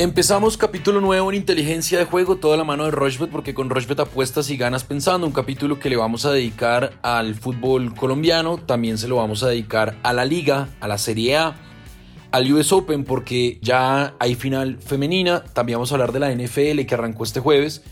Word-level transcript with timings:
Empezamos 0.00 0.56
capítulo 0.56 1.02
nuevo 1.02 1.30
en 1.30 1.36
inteligencia 1.36 1.98
de 1.98 2.06
juego, 2.06 2.36
toda 2.36 2.56
la 2.56 2.64
mano 2.64 2.86
de 2.86 2.90
Rochbet, 2.90 3.28
porque 3.28 3.52
con 3.52 3.68
Rochbet 3.68 4.00
apuestas 4.00 4.48
y 4.48 4.56
ganas 4.56 4.82
pensando. 4.82 5.26
Un 5.26 5.32
capítulo 5.34 5.78
que 5.78 5.90
le 5.90 5.98
vamos 5.98 6.24
a 6.24 6.32
dedicar 6.32 6.94
al 7.02 7.34
fútbol 7.34 7.94
colombiano, 7.94 8.56
también 8.56 8.96
se 8.96 9.08
lo 9.08 9.16
vamos 9.16 9.42
a 9.42 9.48
dedicar 9.48 9.98
a 10.02 10.14
la 10.14 10.24
Liga, 10.24 10.70
a 10.80 10.88
la 10.88 10.96
Serie 10.96 11.36
A, 11.36 11.54
al 12.30 12.50
US 12.50 12.72
Open, 12.72 13.04
porque 13.04 13.58
ya 13.60 14.14
hay 14.18 14.36
final 14.36 14.78
femenina. 14.78 15.44
También 15.44 15.76
vamos 15.76 15.92
a 15.92 15.96
hablar 15.96 16.12
de 16.12 16.20
la 16.20 16.34
NFL 16.34 16.86
que 16.86 16.94
arrancó 16.94 17.24
este 17.24 17.40
jueves. 17.40 17.82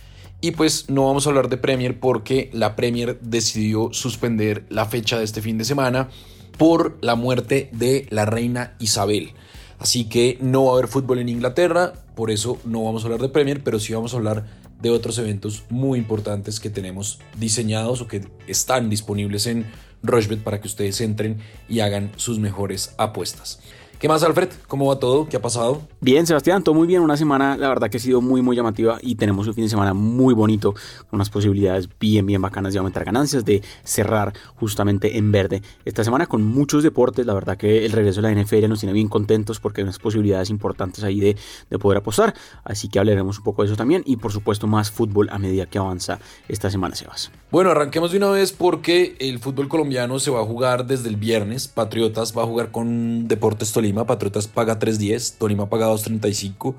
Y 0.40 0.52
pues 0.52 0.88
no 0.88 1.08
vamos 1.08 1.26
a 1.26 1.28
hablar 1.28 1.50
de 1.50 1.58
Premier 1.58 2.00
porque 2.00 2.48
la 2.54 2.74
Premier 2.74 3.20
decidió 3.20 3.90
suspender 3.92 4.64
la 4.70 4.86
fecha 4.86 5.18
de 5.18 5.24
este 5.24 5.42
fin 5.42 5.58
de 5.58 5.66
semana 5.66 6.08
por 6.56 6.96
la 7.02 7.16
muerte 7.16 7.68
de 7.72 8.06
la 8.08 8.24
reina 8.24 8.76
Isabel. 8.78 9.34
Así 9.78 10.04
que 10.04 10.38
no 10.40 10.64
va 10.64 10.70
a 10.70 10.74
haber 10.74 10.88
fútbol 10.88 11.20
en 11.20 11.28
Inglaterra, 11.28 11.92
por 12.16 12.30
eso 12.30 12.58
no 12.64 12.84
vamos 12.84 13.02
a 13.02 13.06
hablar 13.06 13.20
de 13.20 13.28
Premier, 13.28 13.62
pero 13.62 13.78
sí 13.78 13.92
vamos 13.94 14.12
a 14.12 14.16
hablar 14.16 14.44
de 14.80 14.90
otros 14.90 15.18
eventos 15.18 15.64
muy 15.70 15.98
importantes 15.98 16.60
que 16.60 16.70
tenemos 16.70 17.20
diseñados 17.36 18.00
o 18.00 18.08
que 18.08 18.26
están 18.46 18.90
disponibles 18.90 19.46
en 19.46 19.66
Rochebet 20.02 20.42
para 20.42 20.60
que 20.60 20.68
ustedes 20.68 21.00
entren 21.00 21.38
y 21.68 21.80
hagan 21.80 22.12
sus 22.16 22.38
mejores 22.38 22.94
apuestas. 22.98 23.60
¿Qué 23.98 24.06
más, 24.06 24.22
Alfred? 24.22 24.50
¿Cómo 24.68 24.86
va 24.86 25.00
todo? 25.00 25.28
¿Qué 25.28 25.36
ha 25.36 25.42
pasado? 25.42 25.82
Bien, 26.00 26.24
Sebastián, 26.24 26.62
todo 26.62 26.72
muy 26.72 26.86
bien. 26.86 27.02
Una 27.02 27.16
semana, 27.16 27.56
la 27.56 27.68
verdad 27.68 27.90
que 27.90 27.96
ha 27.96 28.00
sido 28.00 28.20
muy, 28.20 28.42
muy 28.42 28.54
llamativa 28.54 28.98
y 29.02 29.16
tenemos 29.16 29.48
un 29.48 29.54
fin 29.54 29.64
de 29.64 29.70
semana 29.70 29.92
muy 29.92 30.34
bonito, 30.34 30.72
con 30.72 31.16
unas 31.16 31.30
posibilidades 31.30 31.88
bien, 31.98 32.24
bien 32.24 32.40
bacanas 32.40 32.72
de 32.72 32.78
aumentar 32.78 33.04
ganancias, 33.04 33.44
de 33.44 33.60
cerrar 33.82 34.34
justamente 34.54 35.18
en 35.18 35.32
verde. 35.32 35.62
Esta 35.84 36.04
semana 36.04 36.26
con 36.26 36.44
muchos 36.44 36.84
deportes, 36.84 37.26
la 37.26 37.34
verdad 37.34 37.56
que 37.56 37.84
el 37.84 37.90
regreso 37.90 38.22
de 38.22 38.32
la 38.32 38.40
NFL 38.40 38.68
nos 38.68 38.78
tiene 38.78 38.92
bien 38.92 39.08
contentos 39.08 39.58
porque 39.58 39.80
hay 39.80 39.82
unas 39.82 39.98
posibilidades 39.98 40.48
importantes 40.50 41.02
ahí 41.02 41.18
de, 41.18 41.36
de 41.68 41.78
poder 41.80 41.98
apostar. 41.98 42.34
Así 42.62 42.88
que 42.88 43.00
hablaremos 43.00 43.38
un 43.38 43.44
poco 43.44 43.62
de 43.62 43.66
eso 43.66 43.76
también 43.76 44.04
y, 44.06 44.18
por 44.18 44.30
supuesto, 44.30 44.68
más 44.68 44.92
fútbol 44.92 45.28
a 45.32 45.40
medida 45.40 45.66
que 45.66 45.78
avanza 45.78 46.20
esta 46.46 46.70
semana, 46.70 46.94
Sebas. 46.94 47.32
Bueno, 47.50 47.72
arranquemos 47.72 48.12
de 48.12 48.18
una 48.18 48.30
vez 48.30 48.52
porque 48.52 49.16
el 49.18 49.40
fútbol 49.40 49.66
colombiano 49.66 50.20
se 50.20 50.30
va 50.30 50.40
a 50.40 50.44
jugar 50.44 50.86
desde 50.86 51.08
el 51.08 51.16
viernes. 51.16 51.66
Patriotas 51.66 52.36
va 52.36 52.44
a 52.44 52.46
jugar 52.46 52.70
con 52.70 53.26
Deportes 53.26 53.72
Tolima 53.72 53.87
Patriotas 53.92 54.46
paga 54.46 54.78
3.10, 54.78 55.38
Tolima 55.38 55.68
paga 55.68 55.88
2.35 55.88 56.74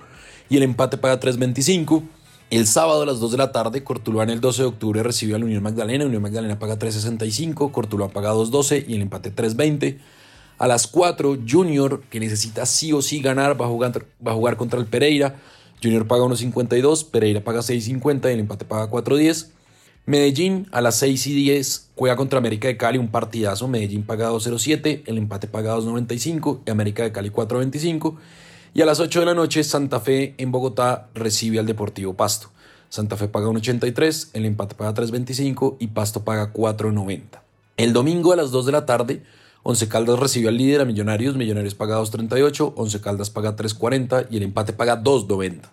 y 0.50 0.58
el 0.58 0.64
empate 0.64 0.98
paga 0.98 1.20
3.25. 1.20 2.04
El 2.50 2.66
sábado 2.66 3.04
a 3.04 3.06
las 3.06 3.20
2 3.20 3.32
de 3.34 3.38
la 3.38 3.52
tarde, 3.52 3.84
Cortuluá 3.84 4.24
el 4.24 4.42
12 4.42 4.64
de 4.64 4.68
octubre 4.68 5.04
recibe 5.04 5.36
a 5.36 5.40
la 5.40 5.46
Unión 5.46 5.62
Magdalena. 5.62 6.06
Unión 6.06 6.24
Magdalena 6.24 6.58
paga 6.58 6.80
3.65, 6.80 7.72
Cortuluá 7.72 8.10
paga 8.10 8.34
2.12 8.34 8.86
y 8.88 8.96
el 8.96 9.04
empate 9.04 9.34
3.20. 9.34 10.00
A 10.58 10.68
las 10.68 10.88
4, 10.88 11.38
Junior, 11.48 12.02
que 12.10 12.20
necesita 12.20 12.66
sí 12.66 12.92
o 12.92 13.02
sí 13.02 13.22
ganar, 13.22 13.60
va 13.60 13.66
a 13.66 13.70
jugar, 13.70 14.06
va 14.26 14.32
a 14.32 14.36
jugar 14.36 14.58
contra 14.58 14.80
el 14.80 14.88
Pereira. 14.88 15.36
Junior 15.82 16.08
paga 16.08 16.24
1.52, 16.24 17.06
Pereira 17.06 17.44
paga 17.44 17.60
6.50 17.60 18.30
y 18.30 18.34
el 18.34 18.40
empate 18.40 18.66
paga 18.66 18.90
4.10. 18.90 19.59
Medellín 20.10 20.66
a 20.72 20.82
las 20.82 20.96
6 20.96 21.28
y 21.28 21.36
10 21.36 21.92
juega 21.94 22.16
contra 22.16 22.40
América 22.40 22.68
de 22.68 22.78
Cali, 22.78 22.98
un 22.98 23.10
partidazo. 23.10 23.68
Medellín 23.68 24.02
paga 24.02 24.32
2.07, 24.32 25.04
el 25.06 25.20
empate 25.20 25.46
paga 25.46 25.78
2.95 25.78 26.62
y 26.66 26.72
América 26.72 27.04
de 27.04 27.12
Cali 27.12 27.30
4.25. 27.30 28.16
Y 28.74 28.82
a 28.82 28.88
las 28.88 29.00
8 29.00 29.20
de 29.20 29.26
la 29.28 29.36
noche 29.36 29.64
Santa 29.64 30.00
Fe 30.00 30.34
en 30.40 30.52
Bogotá 30.52 31.10
recibe 31.14 31.60
al 31.60 31.68
Deportivo 31.68 32.16
Pasto. 32.16 32.50
Santa 32.90 33.18
Fe 33.18 33.28
paga 33.28 33.50
1.83, 33.50 34.30
el 34.34 34.46
empate 34.46 34.74
paga 34.74 34.96
3.25 34.96 35.76
y 35.78 35.90
Pasto 35.90 36.24
paga 36.24 36.54
4.90. 36.54 37.22
El 37.78 37.94
domingo 37.94 38.34
a 38.34 38.36
las 38.36 38.50
2 38.50 38.66
de 38.66 38.72
la 38.72 38.88
tarde, 38.88 39.22
Once 39.62 39.88
Caldas 39.88 40.18
recibe 40.18 40.50
al 40.50 40.58
líder 40.58 40.82
a 40.82 40.86
Millonarios, 40.86 41.36
Millonarios 41.36 41.76
paga 41.76 42.00
2.38, 42.00 42.74
Once 42.76 43.00
Caldas 43.00 43.30
paga 43.30 43.56
3.40 43.56 44.26
y 44.32 44.38
el 44.38 44.42
empate 44.42 44.74
paga 44.74 45.04
2.90. 45.04 45.70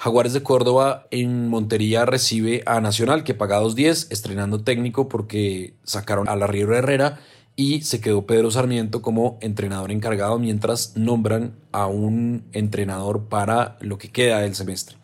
Jaguares 0.00 0.32
de 0.32 0.42
Córdoba 0.42 1.06
en 1.10 1.48
Montería 1.48 2.06
recibe 2.06 2.62
a 2.64 2.80
Nacional 2.80 3.22
que 3.22 3.34
paga 3.34 3.60
2.10, 3.60 4.06
estrenando 4.08 4.62
técnico 4.62 5.10
porque 5.10 5.74
sacaron 5.84 6.26
a 6.26 6.36
la 6.36 6.46
Río 6.46 6.72
Herrera 6.72 7.20
y 7.54 7.82
se 7.82 8.00
quedó 8.00 8.24
Pedro 8.24 8.50
Sarmiento 8.50 9.02
como 9.02 9.36
entrenador 9.42 9.92
encargado 9.92 10.38
mientras 10.38 10.96
nombran 10.96 11.52
a 11.70 11.86
un 11.86 12.44
entrenador 12.52 13.24
para 13.28 13.76
lo 13.82 13.98
que 13.98 14.10
queda 14.10 14.38
del 14.38 14.54
semestre. 14.54 14.96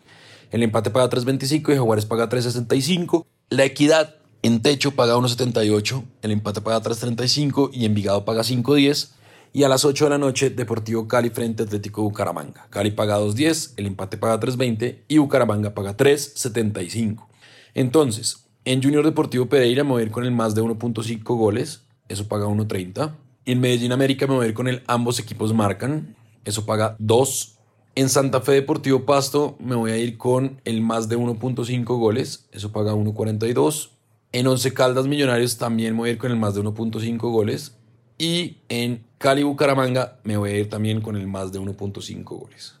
El 0.49 0.63
empate 0.63 0.89
paga 0.89 1.11
3.25 1.11 1.73
y 1.73 1.75
Jaguares 1.75 2.05
paga 2.07 2.27
3.65. 2.27 3.23
La 3.51 3.65
equidad 3.65 4.15
en 4.41 4.63
techo 4.63 4.95
paga 4.95 5.15
1.78, 5.15 6.03
el 6.23 6.31
empate 6.31 6.61
paga 6.61 6.81
3.35 6.81 7.69
y 7.71 7.85
Envigado 7.85 8.25
paga 8.25 8.41
5.10. 8.41 9.09
Y 9.57 9.63
a 9.63 9.69
las 9.69 9.85
8 9.85 10.03
de 10.03 10.09
la 10.11 10.17
noche, 10.19 10.51
Deportivo 10.51 11.07
Cali 11.07 11.31
frente 11.31 11.63
Atlético 11.63 12.03
Bucaramanga. 12.03 12.67
Cali 12.69 12.91
paga 12.91 13.19
2.10, 13.19 13.73
el 13.77 13.87
empate 13.87 14.15
paga 14.15 14.39
3.20 14.39 15.05
y 15.07 15.17
Bucaramanga 15.17 15.73
paga 15.73 15.97
3.75. 15.97 17.25
Entonces, 17.73 18.45
en 18.65 18.83
Junior 18.83 19.03
Deportivo 19.03 19.47
Pereira 19.47 19.83
me 19.83 19.93
voy 19.93 20.03
a 20.03 20.05
ir 20.05 20.11
con 20.11 20.25
el 20.25 20.31
más 20.31 20.53
de 20.53 20.61
1.5 20.61 21.23
goles, 21.35 21.81
eso 22.07 22.27
paga 22.27 22.45
1.30. 22.45 23.15
En 23.45 23.59
Medellín 23.59 23.93
América 23.93 24.27
me 24.27 24.35
voy 24.35 24.45
a 24.45 24.49
ir 24.49 24.53
con 24.53 24.67
el 24.67 24.83
ambos 24.85 25.17
equipos 25.17 25.51
marcan, 25.55 26.15
eso 26.45 26.67
paga 26.67 26.95
2. 26.99 27.57
En 27.95 28.09
Santa 28.09 28.41
Fe 28.41 28.51
Deportivo 28.51 29.07
Pasto 29.07 29.57
me 29.59 29.73
voy 29.73 29.89
a 29.89 29.97
ir 29.97 30.19
con 30.19 30.61
el 30.65 30.81
más 30.81 31.09
de 31.09 31.17
1.5 31.17 31.83
goles, 31.97 32.47
eso 32.51 32.71
paga 32.71 32.93
1.42. 32.93 33.89
En 34.33 34.45
Once 34.45 34.71
Caldas 34.71 35.07
Millonarios 35.07 35.57
también 35.57 35.93
me 35.93 36.01
voy 36.01 36.09
a 36.09 36.11
ir 36.11 36.19
con 36.19 36.29
el 36.29 36.37
más 36.37 36.53
de 36.53 36.61
1.5 36.61 37.17
goles, 37.31 37.76
y 38.17 38.57
en 38.69 39.03
Cali 39.17 39.43
Bucaramanga 39.43 40.19
me 40.23 40.37
voy 40.37 40.51
a 40.51 40.57
ir 40.57 40.69
también 40.69 41.01
con 41.01 41.15
el 41.15 41.27
más 41.27 41.51
de 41.51 41.59
1.5 41.59 42.23
goles. 42.23 42.75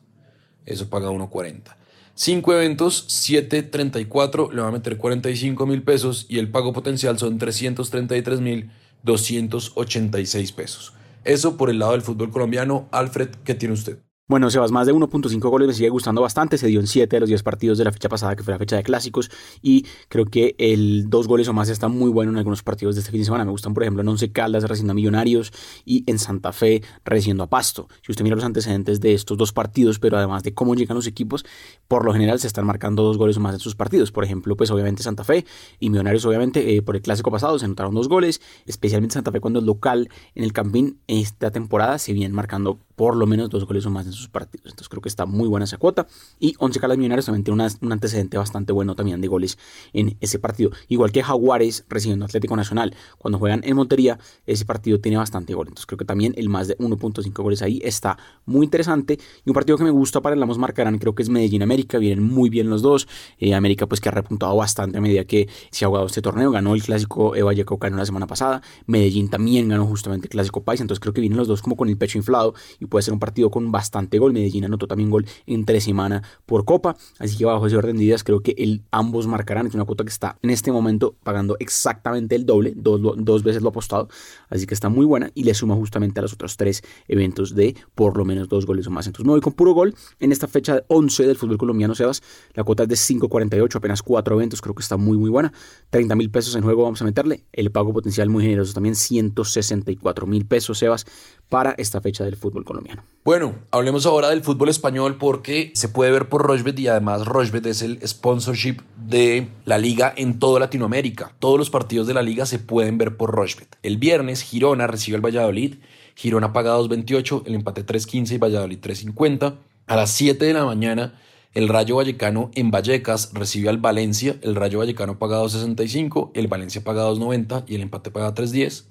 Eso 0.65 0.89
paga 0.89 1.09
1.40. 1.09 1.75
5 2.15 2.53
eventos, 2.53 3.07
7.34, 3.07 4.51
le 4.51 4.61
va 4.61 4.69
a 4.69 4.71
meter 4.71 4.97
45 4.97 5.65
mil 5.67 5.83
pesos 5.83 6.25
y 6.27 6.39
el 6.39 6.49
pago 6.49 6.73
potencial 6.73 7.19
son 7.19 7.37
333 7.37 8.41
mil 8.41 8.71
286 9.03 10.51
pesos. 10.51 10.93
Eso 11.23 11.57
por 11.57 11.69
el 11.69 11.79
lado 11.79 11.91
del 11.91 12.01
fútbol 12.01 12.31
colombiano. 12.31 12.87
Alfred, 12.91 13.29
¿qué 13.43 13.53
tiene 13.53 13.75
usted? 13.75 13.99
Bueno, 14.29 14.49
Sebas, 14.51 14.73
más 14.73 14.85
de 14.85 14.93
1.5 14.93 15.39
goles 15.49 15.69
me 15.69 15.73
sigue 15.73 15.87
gustando 15.87 16.21
bastante. 16.21 16.57
Se 16.57 16.67
dio 16.67 16.81
en 16.81 16.87
7 16.87 17.15
de 17.15 17.19
los 17.21 17.29
10 17.29 17.43
partidos 17.43 17.77
de 17.77 17.85
la 17.85 17.93
fecha 17.93 18.09
pasada, 18.09 18.35
que 18.35 18.43
fue 18.43 18.51
la 18.51 18.57
fecha 18.57 18.75
de 18.75 18.83
clásicos. 18.83 19.31
Y 19.61 19.85
creo 20.09 20.25
que 20.25 20.53
el 20.57 21.09
2 21.09 21.27
goles 21.29 21.47
o 21.47 21.53
más 21.53 21.69
está 21.69 21.87
muy 21.87 22.11
bueno 22.11 22.33
en 22.33 22.37
algunos 22.37 22.61
partidos 22.61 22.95
de 22.95 22.99
este 22.99 23.11
fin 23.11 23.21
de 23.21 23.25
semana. 23.25 23.45
Me 23.45 23.51
gustan, 23.51 23.73
por 23.73 23.83
ejemplo, 23.83 24.01
en 24.01 24.09
Once 24.09 24.29
Caldas 24.33 24.63
recibiendo 24.63 24.91
a 24.91 24.95
Millonarios 24.95 25.53
y 25.85 26.03
en 26.07 26.19
Santa 26.19 26.51
Fe 26.51 26.83
recibiendo 27.05 27.45
a 27.45 27.47
Pasto. 27.47 27.87
Si 28.01 28.11
usted 28.11 28.25
mira 28.25 28.35
los 28.35 28.43
antecedentes 28.43 28.99
de 28.99 29.13
estos 29.13 29.37
dos 29.37 29.53
partidos, 29.53 29.97
pero 29.97 30.17
además 30.17 30.43
de 30.43 30.53
cómo 30.53 30.75
llegan 30.75 30.95
los 30.95 31.07
equipos, 31.07 31.45
por 31.87 32.03
lo 32.03 32.11
general 32.11 32.37
se 32.41 32.47
están 32.47 32.65
marcando 32.65 33.03
dos 33.03 33.17
goles 33.17 33.37
o 33.37 33.39
más 33.39 33.53
en 33.53 33.61
sus 33.61 33.75
partidos. 33.75 34.11
Por 34.11 34.25
ejemplo, 34.25 34.57
pues 34.57 34.69
obviamente 34.71 35.03
Santa 35.03 35.23
Fe 35.23 35.45
y 35.79 35.89
Millonarios, 35.89 36.25
obviamente, 36.25 36.75
eh, 36.75 36.81
por 36.81 36.97
el 36.97 37.01
clásico 37.01 37.31
pasado 37.31 37.57
se 37.59 37.63
anotaron 37.63 37.95
dos 37.95 38.09
goles. 38.09 38.41
Especialmente 38.65 39.13
Santa 39.13 39.31
Fe 39.31 39.39
cuando 39.39 39.59
es 39.59 39.65
local 39.65 40.09
en 40.35 40.43
el 40.43 40.51
Campín 40.51 40.99
esta 41.07 41.49
temporada 41.49 41.97
se 41.97 42.11
vienen 42.11 42.33
marcando 42.33 42.77
por 42.97 43.15
lo 43.15 43.27
menos 43.27 43.51
dos 43.51 43.65
goles 43.65 43.85
o 43.85 43.91
más 43.91 44.07
en 44.07 44.11
sus 44.11 44.16
partidos. 44.27 44.67
Entonces 44.67 44.89
creo 44.89 45.01
que 45.01 45.09
está 45.09 45.25
muy 45.25 45.47
buena 45.47 45.65
esa 45.65 45.77
cuota. 45.77 46.07
Y 46.39 46.55
Once 46.59 46.79
Caldas 46.79 46.97
Millonarios 46.97 47.25
también 47.25 47.43
tiene 47.43 47.67
un 47.81 47.91
antecedente 47.91 48.37
bastante 48.37 48.73
bueno 48.73 48.95
también 48.95 49.21
de 49.21 49.27
goles 49.27 49.57
en 49.93 50.17
ese 50.21 50.39
partido. 50.39 50.71
Igual 50.87 51.11
que 51.11 51.23
Jaguares 51.23 51.85
recibiendo 51.89 52.25
Atlético 52.25 52.55
Nacional. 52.55 52.95
Cuando 53.17 53.37
juegan 53.39 53.61
en 53.63 53.75
Montería, 53.75 54.19
ese 54.45 54.65
partido 54.65 54.99
tiene 54.99 55.17
bastante 55.17 55.53
gol. 55.53 55.67
Entonces 55.67 55.85
creo 55.85 55.97
que 55.97 56.05
también 56.05 56.33
el 56.37 56.49
más 56.49 56.67
de 56.67 56.77
1.5 56.77 57.43
goles 57.43 57.61
ahí 57.61 57.79
está 57.83 58.17
muy 58.45 58.65
interesante. 58.65 59.19
Y 59.45 59.49
un 59.49 59.53
partido 59.53 59.77
que 59.77 59.83
me 59.83 59.91
gusta 59.91 60.21
para 60.21 60.33
el 60.33 60.39
Lamos 60.39 60.57
Marcarán 60.57 60.97
creo 60.97 61.13
que 61.15 61.23
es 61.23 61.29
Medellín 61.29 61.61
América. 61.61 61.97
Vienen 61.97 62.23
muy 62.23 62.49
bien 62.49 62.69
los 62.69 62.81
dos. 62.81 63.07
Eh, 63.39 63.53
América 63.53 63.87
pues 63.87 64.01
que 64.01 64.09
ha 64.09 64.11
repuntado 64.11 64.55
bastante 64.55 64.97
a 64.97 65.01
medida 65.01 65.25
que 65.25 65.49
se 65.71 65.85
ha 65.85 65.87
jugado 65.87 66.07
este 66.07 66.21
torneo. 66.21 66.51
Ganó 66.51 66.73
el 66.73 66.83
clásico 66.83 67.35
Eva 67.35 67.47
Vallecaucano 67.47 67.97
la 67.97 68.05
semana 68.05 68.27
pasada. 68.27 68.61
Medellín 68.85 69.29
también 69.29 69.67
ganó 69.67 69.85
justamente 69.85 70.27
el 70.27 70.29
clásico 70.29 70.63
País. 70.63 70.81
Entonces 70.81 70.99
creo 70.99 71.13
que 71.13 71.21
vienen 71.21 71.37
los 71.37 71.47
dos 71.47 71.61
como 71.61 71.75
con 71.75 71.89
el 71.89 71.97
pecho 71.97 72.17
inflado 72.17 72.53
y 72.79 72.85
puede 72.85 73.03
ser 73.03 73.13
un 73.13 73.19
partido 73.19 73.51
con 73.51 73.71
bastante 73.71 74.06
gol. 74.17 74.33
Medellín 74.33 74.65
anotó 74.65 74.87
también 74.87 75.09
gol 75.09 75.25
entre 75.45 75.81
semana 75.81 76.23
por 76.45 76.63
Copa, 76.65 76.95
así 77.19 77.37
que 77.37 77.45
bajo 77.45 77.67
ese 77.67 77.75
orden 77.75 77.97
de 77.97 78.05
ideas 78.05 78.23
creo 78.23 78.41
que 78.41 78.81
ambos 78.91 79.27
marcarán. 79.27 79.67
Es 79.67 79.75
una 79.75 79.85
cuota 79.85 80.03
que 80.03 80.09
está 80.09 80.37
en 80.41 80.49
este 80.49 80.71
momento 80.71 81.15
pagando 81.23 81.57
exactamente 81.59 82.35
el 82.35 82.45
doble, 82.45 82.73
dos, 82.75 83.01
dos 83.17 83.43
veces 83.43 83.61
lo 83.61 83.69
apostado, 83.69 84.07
así 84.49 84.65
que 84.65 84.73
está 84.73 84.87
muy 84.87 85.05
buena 85.05 85.31
y 85.33 85.43
le 85.43 85.53
suma 85.53 85.75
justamente 85.75 86.19
a 86.19 86.23
los 86.23 86.33
otros 86.33 86.55
tres 86.55 86.81
eventos 87.07 87.53
de 87.53 87.75
por 87.95 88.17
lo 88.17 88.23
menos 88.23 88.47
dos 88.47 88.65
goles 88.65 88.87
o 88.87 88.91
más. 88.91 89.07
Entonces 89.07 89.25
me 89.25 89.31
voy 89.31 89.41
con 89.41 89.53
puro 89.53 89.73
gol 89.73 89.93
en 90.19 90.31
esta 90.31 90.47
fecha 90.47 90.83
11 90.87 91.27
del 91.27 91.35
fútbol 91.35 91.57
colombiano, 91.57 91.95
Sebas. 91.95 92.21
La 92.53 92.63
cuota 92.63 92.83
es 92.83 92.89
de 92.89 92.95
5.48, 92.95 93.75
apenas 93.75 94.01
cuatro 94.01 94.35
eventos, 94.35 94.61
creo 94.61 94.73
que 94.73 94.81
está 94.81 94.95
muy 94.95 95.17
muy 95.17 95.29
buena. 95.29 95.51
30 95.89 96.15
mil 96.15 96.29
pesos 96.29 96.55
en 96.55 96.63
juego 96.63 96.83
vamos 96.83 97.01
a 97.01 97.05
meterle. 97.05 97.43
El 97.51 97.71
pago 97.71 97.93
potencial 97.93 98.29
muy 98.29 98.43
generoso 98.43 98.73
también, 98.73 98.95
164 98.95 100.27
mil 100.27 100.45
pesos, 100.45 100.77
Sebas, 100.77 101.05
para 101.49 101.71
esta 101.77 102.01
fecha 102.01 102.23
del 102.23 102.35
fútbol 102.35 102.65
colombiano. 102.65 103.03
Bueno, 103.23 103.55
hablemos 103.71 104.05
ahora 104.05 104.29
del 104.29 104.43
fútbol 104.43 104.69
español 104.69 105.17
porque 105.17 105.71
se 105.75 105.89
puede 105.89 106.11
ver 106.11 106.29
por 106.29 106.45
Rochbet 106.45 106.77
y 106.79 106.87
además 106.87 107.25
Rochbet 107.25 107.65
es 107.65 107.81
el 107.81 107.99
sponsorship 108.05 108.77
de 108.97 109.47
la 109.65 109.77
liga 109.77 110.13
en 110.15 110.39
toda 110.39 110.59
Latinoamérica. 110.59 111.33
Todos 111.39 111.57
los 111.57 111.69
partidos 111.69 112.07
de 112.07 112.13
la 112.13 112.21
liga 112.21 112.45
se 112.45 112.59
pueden 112.59 112.97
ver 112.97 113.15
por 113.15 113.31
Rochbet. 113.31 113.77
El 113.83 113.97
viernes 113.97 114.41
Girona 114.41 114.87
recibe 114.87 115.17
el 115.17 115.25
Valladolid. 115.25 115.75
Girona 116.15 116.51
paga 116.51 116.77
2.28, 116.77 117.43
el 117.45 117.55
empate 117.55 117.85
3.15 117.85 118.35
y 118.35 118.37
Valladolid 118.37 118.79
3.50. 118.79 119.55
A 119.87 119.95
las 119.95 120.11
7 120.11 120.43
de 120.43 120.53
la 120.53 120.65
mañana, 120.65 121.19
el 121.53 121.69
Rayo 121.69 121.95
Vallecano 121.95 122.51
en 122.55 122.71
Vallecas 122.71 123.31
recibe 123.33 123.69
al 123.69 123.77
Valencia. 123.77 124.35
El 124.41 124.55
Rayo 124.55 124.79
Vallecano 124.79 125.17
paga 125.17 125.41
2.65, 125.41 126.31
el 126.33 126.47
Valencia 126.47 126.83
paga 126.83 127.03
2.90 127.09 127.63
y 127.67 127.75
el 127.75 127.81
empate 127.81 128.11
paga 128.11 128.33
3.10. 128.33 128.85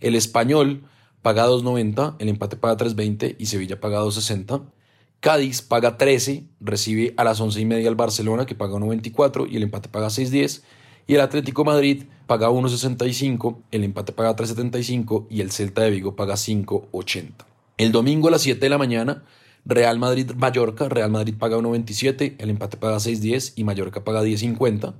El 0.00 0.14
Español 0.14 0.82
paga 1.24 1.48
2.90, 1.48 2.16
el 2.18 2.28
empate 2.28 2.56
paga 2.56 2.76
3.20 2.76 3.36
y 3.38 3.46
Sevilla 3.46 3.80
paga 3.80 4.02
2.60. 4.02 4.62
Cádiz 5.20 5.62
paga 5.62 5.96
13, 5.96 6.44
recibe 6.60 7.14
a 7.16 7.24
las 7.24 7.40
11 7.40 7.62
y 7.62 7.64
media 7.64 7.88
al 7.88 7.94
Barcelona 7.94 8.44
que 8.44 8.54
paga 8.54 8.74
1.24 8.74 9.50
y 9.50 9.56
el 9.56 9.62
empate 9.62 9.88
paga 9.88 10.08
6.10. 10.08 10.60
Y 11.06 11.14
el 11.14 11.22
Atlético 11.22 11.64
Madrid 11.64 12.04
paga 12.26 12.50
1.65, 12.50 13.56
el 13.70 13.84
empate 13.84 14.12
paga 14.12 14.36
3.75 14.36 15.26
y 15.30 15.40
el 15.40 15.50
Celta 15.50 15.80
de 15.80 15.92
Vigo 15.92 16.14
paga 16.14 16.34
5.80. 16.34 17.32
El 17.78 17.90
domingo 17.90 18.28
a 18.28 18.32
las 18.32 18.42
7 18.42 18.60
de 18.60 18.68
la 18.68 18.76
mañana, 18.76 19.24
Real 19.64 19.98
Madrid-Mallorca, 19.98 20.90
Real 20.90 21.10
Madrid 21.10 21.34
paga 21.38 21.56
1.27, 21.56 22.34
el 22.36 22.50
empate 22.50 22.76
paga 22.76 22.96
6.10 22.96 23.54
y 23.56 23.64
Mallorca 23.64 24.04
paga 24.04 24.22
10.50. 24.22 24.92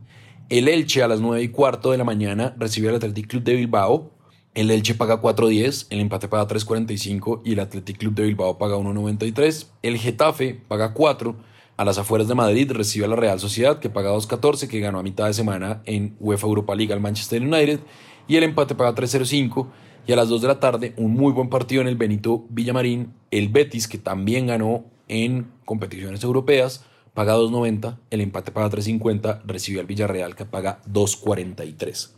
El 0.49 0.69
Elche 0.69 1.03
a 1.03 1.09
las 1.09 1.21
9 1.21 1.43
y 1.43 1.49
cuarto 1.49 1.91
de 1.91 1.99
la 1.99 2.05
mañana 2.05 2.55
recibe 2.59 2.89
al 2.89 2.95
Athletic 2.95 3.27
Club 3.27 3.43
de 3.43 3.57
Bilbao. 3.57 4.11
El 4.55 4.71
Elche 4.71 4.95
paga 4.95 5.21
4.10, 5.21 5.87
el 5.91 6.01
empate 6.01 6.29
paga 6.29 6.47
3.45 6.47 7.43
y 7.45 7.53
el 7.55 7.61
Athletic 7.61 7.99
Club 7.99 8.15
de 8.15 8.23
Bilbao 8.23 8.57
paga 8.57 8.77
1.93. 8.77 9.67
El 9.83 9.99
Getafe 9.99 10.61
paga 10.69 10.95
4 10.95 11.37
a 11.77 11.85
las 11.85 11.99
afueras 11.99 12.29
de 12.29 12.37
Madrid 12.37 12.71
recibe 12.71 13.07
a 13.07 13.09
la 13.09 13.17
Real 13.17 13.41
Sociedad, 13.41 13.81
que 13.81 13.91
paga 13.91 14.13
2.14, 14.13 14.69
que 14.69 14.79
ganó 14.79 15.01
a 15.01 15.03
mitad 15.03 15.27
de 15.27 15.35
semana 15.35 15.83
en 15.87 16.15
UEFA 16.21 16.47
Europa 16.47 16.75
League 16.77 16.93
al 16.93 17.01
Manchester 17.01 17.43
United. 17.43 17.81
Y 18.29 18.37
el 18.37 18.45
empate 18.45 18.77
paga 18.77 18.95
3.05. 18.95 19.67
Y 20.07 20.13
a 20.13 20.17
las 20.17 20.29
2 20.29 20.43
de 20.43 20.49
la 20.49 20.61
tarde, 20.61 20.95
un 20.97 21.15
muy 21.15 21.33
buen 21.33 21.49
partido 21.49 21.83
en 21.83 21.89
el 21.89 21.97
Benito 21.97 22.45
Villamarín. 22.49 23.13
El 23.33 23.49
Betis, 23.49 23.89
que 23.89 23.99
también 23.99 24.47
ganó 24.47 24.85
en 25.09 25.51
competiciones 25.65 26.23
europeas, 26.23 26.85
paga 27.13 27.37
2.90. 27.37 27.99
El 28.11 28.21
empate 28.21 28.53
paga 28.53 28.71
3.50. 28.71 29.43
Recibe 29.45 29.81
al 29.81 29.87
Villarreal, 29.87 30.37
que 30.37 30.45
paga 30.45 30.81
2.43. 30.89 32.11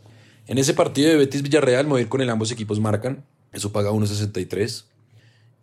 En 0.47 0.57
ese 0.57 0.73
partido 0.73 1.09
de 1.09 1.17
Betis 1.17 1.41
Villarreal, 1.41 1.85
me 1.85 1.91
voy 1.91 1.99
a 1.99 2.03
ir 2.03 2.09
con 2.09 2.21
el 2.21 2.29
ambos 2.29 2.51
equipos 2.53 2.79
marcan. 2.79 3.25
Eso 3.51 3.73
paga 3.73 3.91
1.63. 3.91 4.85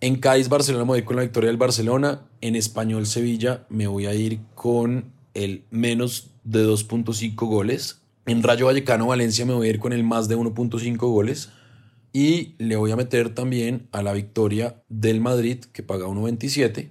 En 0.03 0.17
Cádiz, 0.17 0.51
Barcelona 0.51 0.85
me 0.85 0.89
voy 0.89 1.03
con 1.05 1.17
la 1.17 1.23
victoria 1.23 1.49
del 1.49 1.57
Barcelona. 1.57 2.29
En 2.43 2.55
Español, 2.55 3.07
Sevilla 3.07 3.65
me 3.71 3.87
voy 3.87 4.05
a 4.05 4.15
ir 4.15 4.41
con 4.55 5.13
el 5.33 5.65
menos 5.71 6.33
de 6.45 6.67
2.5 6.67 7.35
goles. 7.47 8.03
En 8.27 8.43
Rayo 8.43 8.67
Vallecano, 8.67 9.07
Valencia 9.07 9.47
me 9.47 9.55
voy 9.55 9.69
a 9.69 9.71
ir 9.71 9.79
con 9.79 9.95
el 9.95 10.05
más 10.05 10.29
de 10.29 10.37
1.5 10.37 10.97
goles. 10.99 11.49
Y 12.13 12.55
le 12.59 12.77
voy 12.77 12.91
a 12.91 12.97
meter 12.97 13.35
también 13.35 13.89
a 13.91 14.03
la 14.03 14.13
victoria 14.13 14.83
del 14.91 15.23
Madrid, 15.23 15.65
que 15.73 15.83
paga 15.83 16.07
1.27. 16.07 16.91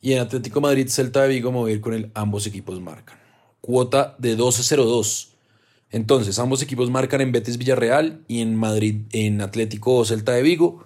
Y 0.00 0.14
en 0.14 0.18
Atlético 0.18 0.60
Madrid, 0.60 0.88
Celta 0.88 1.22
de 1.22 1.28
Vigo 1.28 1.52
me 1.52 1.58
voy 1.58 1.70
a 1.70 1.74
ir 1.74 1.80
con 1.80 1.94
el 1.94 2.10
ambos 2.14 2.48
equipos 2.48 2.80
marcan. 2.80 3.16
Cuota 3.60 4.16
de 4.18 4.36
12.02. 4.36 5.31
Entonces, 5.92 6.38
ambos 6.38 6.62
equipos 6.62 6.90
marcan 6.90 7.20
en 7.20 7.32
Betis 7.32 7.58
Villarreal 7.58 8.24
y 8.26 8.40
en 8.40 8.56
Madrid, 8.56 9.02
en 9.12 9.42
Atlético 9.42 10.04
Celta 10.04 10.32
de 10.32 10.42
Vigo. 10.42 10.84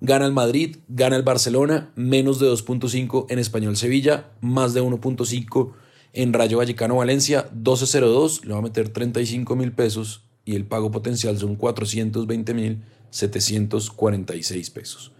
Gana 0.00 0.26
el 0.26 0.32
Madrid, 0.32 0.76
gana 0.88 1.16
el 1.16 1.22
Barcelona, 1.22 1.90
menos 1.96 2.38
de 2.38 2.48
2.5 2.48 3.26
en 3.30 3.38
Español 3.38 3.76
Sevilla, 3.76 4.30
más 4.40 4.74
de 4.74 4.82
1.5 4.82 5.72
en 6.12 6.32
Rayo 6.32 6.58
Vallecano 6.58 6.96
Valencia, 6.96 7.50
12.02, 7.52 8.44
le 8.44 8.52
va 8.52 8.58
a 8.58 8.62
meter 8.62 8.88
35 8.88 9.56
mil 9.56 9.72
pesos 9.72 10.24
y 10.44 10.56
el 10.56 10.64
pago 10.64 10.90
potencial 10.90 11.38
son 11.38 11.56
420 11.56 12.54
mil 12.54 12.82
746 13.10 14.70
pesos. 14.70 15.12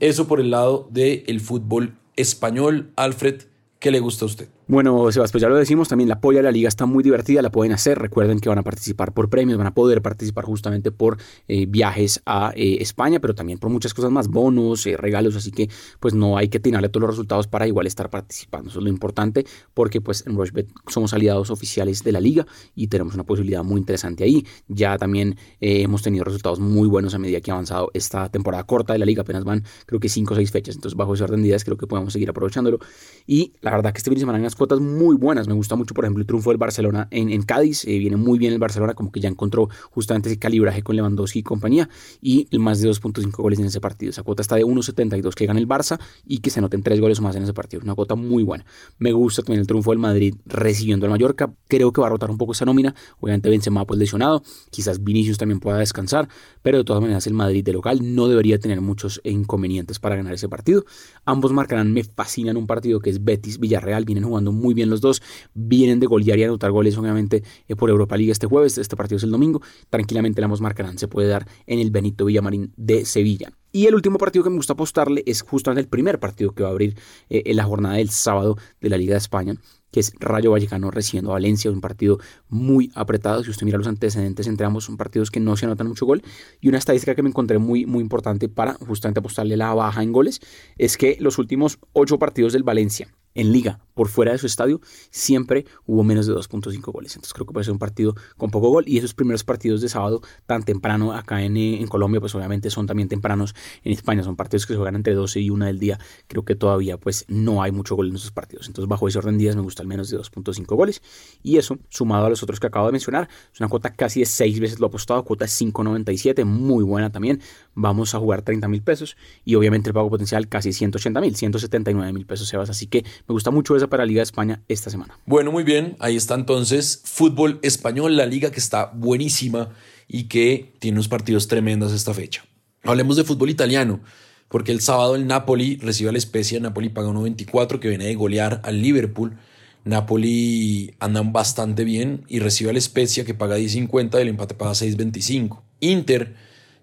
Eso 0.00 0.26
por 0.26 0.40
el 0.40 0.50
lado 0.50 0.88
del 0.90 1.40
fútbol 1.40 1.96
español. 2.16 2.92
Alfred, 2.96 3.42
¿qué 3.78 3.90
le 3.90 4.00
gusta 4.00 4.24
a 4.24 4.26
usted? 4.26 4.48
Bueno, 4.68 5.10
Sebastián, 5.10 5.32
pues 5.32 5.42
ya 5.42 5.48
lo 5.48 5.56
decimos, 5.56 5.88
también 5.88 6.08
la 6.08 6.20
polla 6.20 6.38
de 6.38 6.44
la 6.44 6.52
liga 6.52 6.68
está 6.68 6.86
muy 6.86 7.02
divertida, 7.02 7.42
la 7.42 7.50
pueden 7.50 7.72
hacer, 7.72 7.98
recuerden 7.98 8.38
que 8.38 8.48
van 8.48 8.58
a 8.58 8.62
participar 8.62 9.12
por 9.12 9.28
premios, 9.28 9.58
van 9.58 9.66
a 9.66 9.74
poder 9.74 10.02
participar 10.02 10.44
justamente 10.44 10.92
por 10.92 11.18
eh, 11.48 11.66
viajes 11.66 12.22
a 12.26 12.52
eh, 12.54 12.78
España, 12.80 13.18
pero 13.18 13.34
también 13.34 13.58
por 13.58 13.70
muchas 13.70 13.92
cosas 13.92 14.12
más, 14.12 14.28
bonos, 14.28 14.86
eh, 14.86 14.96
regalos, 14.96 15.34
así 15.34 15.50
que 15.50 15.68
pues 15.98 16.14
no 16.14 16.38
hay 16.38 16.48
que 16.48 16.60
tirarle 16.60 16.88
todos 16.90 17.02
los 17.02 17.10
resultados 17.10 17.48
para 17.48 17.66
igual 17.66 17.88
estar 17.88 18.08
participando, 18.08 18.70
eso 18.70 18.78
es 18.78 18.84
lo 18.84 18.88
importante, 18.88 19.44
porque 19.74 20.00
pues 20.00 20.24
en 20.28 20.36
Rushbet 20.36 20.68
somos 20.86 21.12
aliados 21.12 21.50
oficiales 21.50 22.04
de 22.04 22.12
la 22.12 22.20
liga 22.20 22.46
y 22.76 22.86
tenemos 22.86 23.14
una 23.14 23.24
posibilidad 23.24 23.64
muy 23.64 23.80
interesante 23.80 24.22
ahí, 24.22 24.46
ya 24.68 24.96
también 24.96 25.36
hemos 25.60 26.02
tenido 26.02 26.24
resultados 26.24 26.60
muy 26.60 26.86
buenos 26.86 27.14
a 27.14 27.18
medida 27.18 27.40
que 27.40 27.50
ha 27.50 27.54
avanzado 27.54 27.90
esta 27.94 28.28
temporada 28.28 28.62
corta 28.62 28.92
de 28.92 29.00
la 29.00 29.06
liga, 29.06 29.22
apenas 29.22 29.42
van 29.42 29.64
creo 29.86 29.98
que 29.98 30.08
5 30.08 30.34
o 30.34 30.36
6 30.36 30.52
fechas, 30.52 30.76
entonces 30.76 30.96
bajo 30.96 31.14
ese 31.14 31.24
orden 31.24 31.42
de 31.42 31.48
ideas 31.48 31.64
creo 31.64 31.76
que 31.76 31.88
podemos 31.88 32.12
seguir 32.12 32.30
aprovechándolo. 32.30 32.78
Y 33.26 33.54
la 33.60 33.72
verdad 33.72 33.92
que 33.92 33.98
este 33.98 34.10
fin 34.10 34.16
de 34.16 34.20
semana 34.20 34.38
hay 34.52 34.58
cuotas 34.58 34.80
muy 34.80 35.16
buenas. 35.16 35.48
Me 35.48 35.54
gusta 35.54 35.76
mucho, 35.76 35.94
por 35.94 36.04
ejemplo, 36.04 36.20
el 36.20 36.26
triunfo 36.26 36.50
del 36.50 36.58
Barcelona 36.58 37.08
en, 37.10 37.30
en 37.30 37.42
Cádiz. 37.42 37.84
Eh, 37.86 37.98
viene 37.98 38.16
muy 38.16 38.38
bien 38.38 38.52
el 38.52 38.58
Barcelona, 38.58 38.94
como 38.94 39.10
que 39.10 39.20
ya 39.20 39.28
encontró 39.28 39.68
justamente 39.90 40.28
ese 40.28 40.38
calibraje 40.38 40.82
con 40.82 40.96
Lewandowski 40.96 41.40
y 41.40 41.42
compañía. 41.42 41.88
Y 42.20 42.48
el 42.50 42.60
más 42.60 42.80
de 42.80 42.88
2.5 42.88 43.30
goles 43.36 43.58
en 43.58 43.66
ese 43.66 43.80
partido. 43.80 44.10
Esa 44.10 44.22
cuota 44.22 44.42
está 44.42 44.56
de 44.56 44.64
1.72 44.64 45.34
que 45.34 45.46
gana 45.46 45.58
el 45.58 45.68
Barça 45.68 45.98
y 46.26 46.38
que 46.38 46.50
se 46.50 46.60
noten 46.60 46.82
3 46.82 47.00
goles 47.00 47.18
o 47.18 47.22
más 47.22 47.36
en 47.36 47.44
ese 47.44 47.54
partido. 47.54 47.82
Una 47.82 47.94
cuota 47.94 48.14
muy 48.14 48.42
buena. 48.42 48.64
Me 48.98 49.12
gusta 49.12 49.42
también 49.42 49.60
el 49.60 49.66
triunfo 49.66 49.90
del 49.90 49.98
Madrid 49.98 50.34
recibiendo 50.46 51.06
al 51.06 51.10
Mallorca. 51.10 51.52
Creo 51.68 51.92
que 51.92 52.00
va 52.00 52.08
a 52.08 52.10
rotar 52.10 52.30
un 52.30 52.38
poco 52.38 52.52
esa 52.52 52.64
nómina. 52.64 52.94
Obviamente 53.20 53.48
Benzema 53.48 53.86
pues 53.86 53.98
lesionado. 53.98 54.42
Quizás 54.70 55.02
Vinicius 55.02 55.38
también 55.38 55.60
pueda 55.60 55.78
descansar. 55.78 56.28
Pero 56.62 56.78
de 56.78 56.84
todas 56.84 57.00
maneras 57.00 57.26
el 57.26 57.34
Madrid 57.34 57.64
de 57.64 57.72
local 57.72 58.14
no 58.14 58.28
debería 58.28 58.58
tener 58.58 58.80
muchos 58.80 59.20
inconvenientes 59.24 59.98
para 59.98 60.16
ganar 60.16 60.34
ese 60.34 60.48
partido. 60.48 60.84
Ambos 61.24 61.52
marcarán. 61.52 61.92
Me 61.92 62.04
fascinan 62.04 62.56
un 62.56 62.66
partido 62.66 63.00
que 63.00 63.10
es 63.10 63.24
Betis 63.24 63.58
Villarreal. 63.58 64.04
Vienen 64.04 64.24
jugando 64.24 64.41
muy 64.50 64.74
bien 64.74 64.90
los 64.90 65.00
dos, 65.00 65.22
vienen 65.54 66.00
de 66.00 66.06
golear 66.06 66.38
y 66.38 66.42
anotar 66.42 66.72
goles 66.72 66.98
obviamente 66.98 67.44
eh, 67.68 67.76
por 67.76 67.90
Europa 67.90 68.16
League 68.16 68.32
este 68.32 68.48
jueves, 68.48 68.78
este 68.78 68.96
partido 68.96 69.18
es 69.18 69.22
el 69.22 69.30
domingo, 69.30 69.62
tranquilamente 69.90 70.40
la 70.40 70.48
marcarán, 70.48 70.98
se 70.98 71.08
puede 71.08 71.28
dar 71.28 71.46
en 71.66 71.78
el 71.78 71.90
Benito 71.90 72.24
Villamarín 72.24 72.72
de 72.76 73.04
Sevilla. 73.04 73.52
Y 73.70 73.86
el 73.86 73.94
último 73.94 74.18
partido 74.18 74.44
que 74.44 74.50
me 74.50 74.56
gusta 74.56 74.74
apostarle 74.74 75.22
es 75.26 75.42
justamente 75.42 75.80
el 75.80 75.88
primer 75.88 76.18
partido 76.18 76.54
que 76.54 76.62
va 76.62 76.68
a 76.68 76.72
abrir 76.72 76.96
eh, 77.30 77.42
en 77.46 77.56
la 77.56 77.64
jornada 77.64 77.96
del 77.96 78.10
sábado 78.10 78.58
de 78.80 78.90
la 78.90 78.98
Liga 78.98 79.14
de 79.14 79.18
España, 79.18 79.56
que 79.90 80.00
es 80.00 80.12
Rayo 80.18 80.50
Vallecano 80.50 80.90
recibiendo 80.90 81.30
a 81.30 81.34
Valencia, 81.34 81.70
un 81.70 81.80
partido 81.80 82.18
muy 82.48 82.90
apretado. 82.94 83.42
Si 83.44 83.50
usted 83.50 83.64
mira 83.64 83.78
los 83.78 83.86
antecedentes 83.86 84.46
entre 84.46 84.66
ambos, 84.66 84.84
son 84.84 84.96
partidos 84.96 85.30
que 85.30 85.40
no 85.40 85.56
se 85.56 85.66
anotan 85.66 85.88
mucho 85.88 86.04
gol. 86.04 86.22
Y 86.60 86.68
una 86.68 86.78
estadística 86.78 87.14
que 87.14 87.22
me 87.22 87.30
encontré 87.30 87.58
muy, 87.58 87.86
muy 87.86 88.02
importante 88.02 88.48
para 88.48 88.74
justamente 88.74 89.20
apostarle 89.20 89.56
la 89.56 89.72
baja 89.72 90.02
en 90.02 90.12
goles 90.12 90.40
es 90.76 90.98
que 90.98 91.16
los 91.20 91.38
últimos 91.38 91.78
ocho 91.92 92.18
partidos 92.18 92.52
del 92.52 92.64
Valencia 92.64 93.08
en 93.34 93.52
liga 93.52 93.80
por 93.94 94.08
fuera 94.08 94.32
de 94.32 94.38
su 94.38 94.46
estadio, 94.46 94.80
siempre 95.10 95.66
hubo 95.86 96.02
menos 96.02 96.26
de 96.26 96.34
2.5 96.34 96.92
goles. 96.92 97.14
Entonces 97.14 97.34
creo 97.34 97.46
que 97.46 97.52
puede 97.52 97.64
ser 97.64 97.72
un 97.72 97.78
partido 97.78 98.14
con 98.36 98.50
poco 98.50 98.70
gol. 98.70 98.84
Y 98.86 98.98
esos 98.98 99.14
primeros 99.14 99.44
partidos 99.44 99.80
de 99.80 99.88
sábado, 99.88 100.22
tan 100.46 100.62
temprano 100.62 101.12
acá 101.12 101.42
en, 101.42 101.56
en, 101.56 101.86
Colombia, 101.86 102.20
pues 102.20 102.34
obviamente 102.34 102.70
son 102.70 102.86
también 102.86 103.08
tempranos 103.08 103.54
en 103.84 103.92
España. 103.92 104.22
Son 104.22 104.36
partidos 104.36 104.66
que 104.66 104.74
se 104.74 104.76
juegan 104.76 104.96
entre 104.96 105.14
12 105.14 105.40
y 105.40 105.50
1 105.50 105.66
del 105.66 105.78
día. 105.78 105.98
Creo 106.26 106.44
que 106.44 106.54
todavía 106.54 106.98
pues 106.98 107.24
no 107.28 107.62
hay 107.62 107.72
mucho 107.72 107.96
gol 107.96 108.08
en 108.08 108.16
esos 108.16 108.30
partidos. 108.30 108.66
Entonces 108.66 108.88
bajo 108.88 109.08
ese 109.08 109.18
orden 109.18 109.36
de 109.36 109.42
días 109.44 109.56
me 109.56 109.62
gusta 109.62 109.82
al 109.82 109.88
menos 109.88 110.08
de 110.10 110.18
2.5 110.18 110.74
goles. 110.74 111.02
Y 111.42 111.58
eso, 111.58 111.78
sumado 111.88 112.26
a 112.26 112.30
los 112.30 112.42
otros 112.42 112.60
que 112.60 112.66
acabo 112.66 112.86
de 112.86 112.92
mencionar, 112.92 113.28
es 113.52 113.60
una 113.60 113.68
cuota 113.68 113.94
casi 113.94 114.20
de 114.20 114.26
6 114.26 114.60
veces 114.60 114.80
lo 114.80 114.86
apostado. 114.86 115.24
Cuota 115.24 115.44
5.97, 115.44 116.44
muy 116.44 116.84
buena 116.84 117.10
también. 117.10 117.40
Vamos 117.74 118.14
a 118.14 118.18
jugar 118.18 118.42
30 118.42 118.68
mil 118.68 118.82
pesos. 118.82 119.16
Y 119.44 119.54
obviamente 119.54 119.88
el 119.88 119.94
pago 119.94 120.10
potencial 120.10 120.48
casi 120.48 120.72
180 120.72 121.20
mil, 121.20 121.34
179 121.34 122.12
mil 122.12 122.26
pesos, 122.26 122.48
Sebas. 122.48 122.70
Así 122.70 122.86
que 122.86 123.02
me 123.26 123.32
gusta 123.32 123.50
mucho 123.50 123.76
esa 123.76 123.88
para 123.88 124.04
Liga 124.04 124.20
de 124.20 124.24
España 124.24 124.62
esta 124.68 124.90
semana. 124.90 125.18
Bueno, 125.26 125.52
muy 125.52 125.64
bien. 125.64 125.96
Ahí 125.98 126.16
está 126.16 126.34
entonces 126.34 127.02
fútbol 127.04 127.58
español, 127.62 128.16
la 128.16 128.26
liga 128.26 128.50
que 128.50 128.60
está 128.60 128.92
buenísima 128.94 129.70
y 130.08 130.24
que 130.24 130.74
tiene 130.78 130.96
unos 130.96 131.08
partidos 131.08 131.48
tremendos 131.48 131.92
esta 131.92 132.12
fecha. 132.12 132.44
Hablemos 132.84 133.16
de 133.16 133.24
fútbol 133.24 133.48
italiano, 133.50 134.00
porque 134.48 134.72
el 134.72 134.80
sábado 134.80 135.14
el 135.14 135.26
Napoli 135.26 135.76
recibe 135.76 136.10
a 136.10 136.12
la 136.12 136.18
Especia. 136.18 136.60
Napoli 136.60 136.90
paga 136.90 137.08
1.24 137.08 137.78
que 137.78 137.88
viene 137.88 138.06
de 138.06 138.14
golear 138.14 138.60
al 138.64 138.82
Liverpool. 138.82 139.38
Napoli 139.84 140.94
andan 141.00 141.32
bastante 141.32 141.84
bien 141.84 142.24
y 142.28 142.38
recibe 142.38 142.70
a 142.70 142.72
la 142.72 142.78
Especia 142.78 143.24
que 143.24 143.34
paga 143.34 143.56
10.50 143.56 144.18
y 144.18 144.22
el 144.22 144.28
empate 144.28 144.54
paga 144.54 144.72
6.25. 144.72 145.62
Inter 145.80 146.36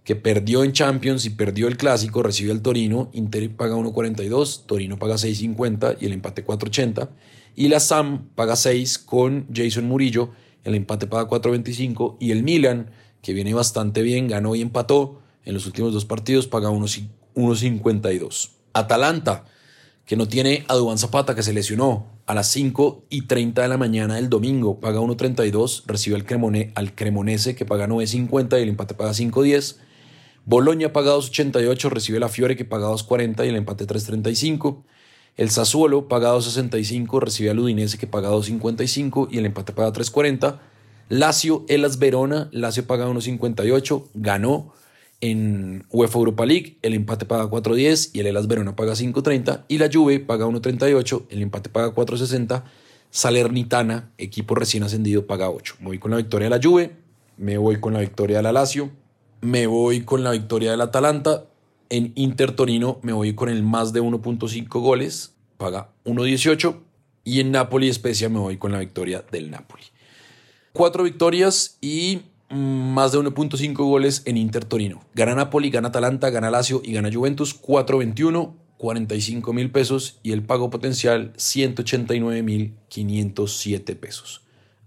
que 0.04 0.16
perdió 0.16 0.64
en 0.64 0.74
Champions 0.74 1.26
y 1.26 1.32
perdió 1.32 1.68
el 1.68 1.78
clásico, 1.78 2.24
recibe 2.24 2.52
al 2.52 2.62
Torino, 2.62 3.10
Inter 3.14 3.50
paga 3.56 3.76
1.42, 3.76 4.66
Torino 4.66 4.98
paga 4.98 5.16
6.50 5.16 5.98
y 6.00 6.06
el 6.06 6.14
empate 6.14 6.46
4.80. 6.46 7.10
Y 7.56 7.68
la 7.68 7.80
SAM 7.80 8.30
paga 8.36 8.56
6 8.56 8.98
con 9.00 9.46
Jason 9.54 9.86
Murillo, 9.86 10.32
el 10.64 10.76
empate 10.76 11.08
paga 11.08 11.30
4.25 11.30 12.18
y 12.20 12.32
el 12.32 12.44
Milan, 12.44 12.92
que 13.22 13.34
viene 13.34 13.54
bastante 13.54 14.02
bien, 14.02 14.28
ganó 14.28 14.56
y 14.56 14.62
empató 14.62 15.22
en 15.46 15.54
los 15.54 15.66
últimos 15.66 15.94
dos 15.94 16.06
partidos, 16.06 16.48
paga 16.48 16.70
1.52. 16.70 18.50
Atalanta, 18.74 19.46
que 20.06 20.16
no 20.16 20.28
tiene 20.28 20.64
a 20.68 20.76
Dubán 20.76 20.98
Zapata, 20.98 21.36
que 21.36 21.44
se 21.44 21.54
lesionó 21.54 22.08
a 22.26 22.34
las 22.34 22.48
5 22.48 23.06
y 23.10 23.24
30 23.24 23.62
de 23.62 23.68
la 23.68 23.78
mañana 23.78 24.16
del 24.16 24.30
domingo, 24.30 24.80
paga 24.80 25.00
1.32, 25.00 25.84
recibe 25.86 26.16
al, 26.16 26.26
Cremone, 26.26 26.72
al 26.76 26.94
Cremonese, 26.94 27.56
que 27.56 27.66
paga 27.66 27.88
9.50 27.88 28.60
y 28.60 28.64
el 28.64 28.70
empate 28.70 28.94
paga 28.94 29.12
5.10. 29.12 29.78
Boloña 30.46 30.94
paga 30.94 31.16
2.88, 31.16 31.90
recibe 31.90 32.20
la 32.20 32.30
Fiore 32.30 32.56
que 32.56 32.66
paga 32.66 32.88
2.40 32.88 33.46
y 33.46 33.50
el 33.50 33.56
empate 33.56 33.86
3.35. 33.86 34.84
El 35.38 35.50
Sassuolo 35.50 36.08
paga 36.08 36.34
2.65, 36.34 37.22
recibe 37.22 37.50
al 37.50 37.60
Udinese 37.60 37.98
que 37.98 38.08
paga 38.08 38.30
2.55 38.30 39.30
y 39.32 39.38
el 39.38 39.46
empate 39.46 39.74
paga 39.74 39.94
3.40. 39.94 40.60
Lazio, 41.10 41.66
Elas 41.68 41.98
Verona, 41.98 42.50
Lazio 42.52 42.86
paga 42.86 43.08
1.58, 43.08 44.06
ganó 44.14 44.74
en 45.22 45.86
UEFA 45.92 46.20
Europa 46.20 46.46
League, 46.46 46.78
el 46.82 46.94
empate 46.94 47.26
paga 47.26 47.46
4.10 47.46 48.12
y 48.14 48.20
el 48.20 48.28
Elas 48.28 48.48
Verona 48.48 48.76
paga 48.76 48.94
5.30 48.94 49.64
y 49.68 49.78
la 49.78 49.90
Juve 49.92 50.20
paga 50.20 50.46
1.38, 50.46 51.26
el 51.30 51.42
empate 51.42 51.70
paga 51.70 51.94
4.60. 51.94 52.64
Salernitana, 53.12 54.12
equipo 54.20 54.54
recién 54.54 54.84
ascendido, 54.84 55.26
paga 55.26 55.50
8. 55.50 55.78
Me 55.80 55.88
voy 55.88 56.00
con 56.00 56.12
la 56.12 56.18
victoria 56.18 56.46
de 56.48 56.56
la 56.56 56.62
Juve, 56.62 56.96
me 57.38 57.58
voy 57.58 57.80
con 57.80 57.94
la 57.94 58.02
victoria 58.02 58.38
de 58.38 58.44
la 58.44 58.52
Lazio, 58.52 58.92
me 59.42 59.68
voy 59.68 60.02
con 60.02 60.24
la 60.24 60.32
victoria 60.32 60.72
del 60.72 60.82
Atalanta. 60.82 61.46
En 61.90 62.12
Inter 62.16 62.52
Torino 62.52 63.00
me 63.02 63.14
voy 63.14 63.34
con 63.34 63.50
el 63.50 63.64
más 63.64 63.94
de 63.94 64.02
1.5 64.02 64.68
goles, 64.82 65.36
paga 65.58 65.90
1.18. 66.06 66.78
Y 67.24 67.40
en 67.42 67.52
Napoli 67.52 67.90
Especia 67.90 68.30
me 68.30 68.40
voy 68.40 68.58
con 68.58 68.72
la 68.72 68.80
victoria 68.80 69.24
del 69.32 69.52
Napoli. 69.52 69.84
Cuatro 70.74 71.04
victorias 71.04 71.78
y 71.82 72.22
más 72.50 73.12
de 73.12 73.20
1.5 73.20 73.76
goles 73.76 74.24
en 74.26 74.38
Inter 74.38 74.66
Torino. 74.66 75.02
Gana 75.14 75.36
Napoli, 75.36 75.70
gana 75.70 75.90
Atalanta, 75.90 76.30
gana 76.30 76.50
Lazio 76.50 76.82
y 76.84 76.94
gana 76.94 77.12
Juventus 77.12 77.60
4.21, 77.62 78.54
45 78.78 79.54
mil 79.54 79.72
pesos 79.72 80.20
y 80.24 80.32
el 80.32 80.44
pago 80.44 80.70
potencial 80.70 81.34
189 81.38 82.42
mil 82.44 82.74
507 82.88 83.96
pesos. 83.96 84.42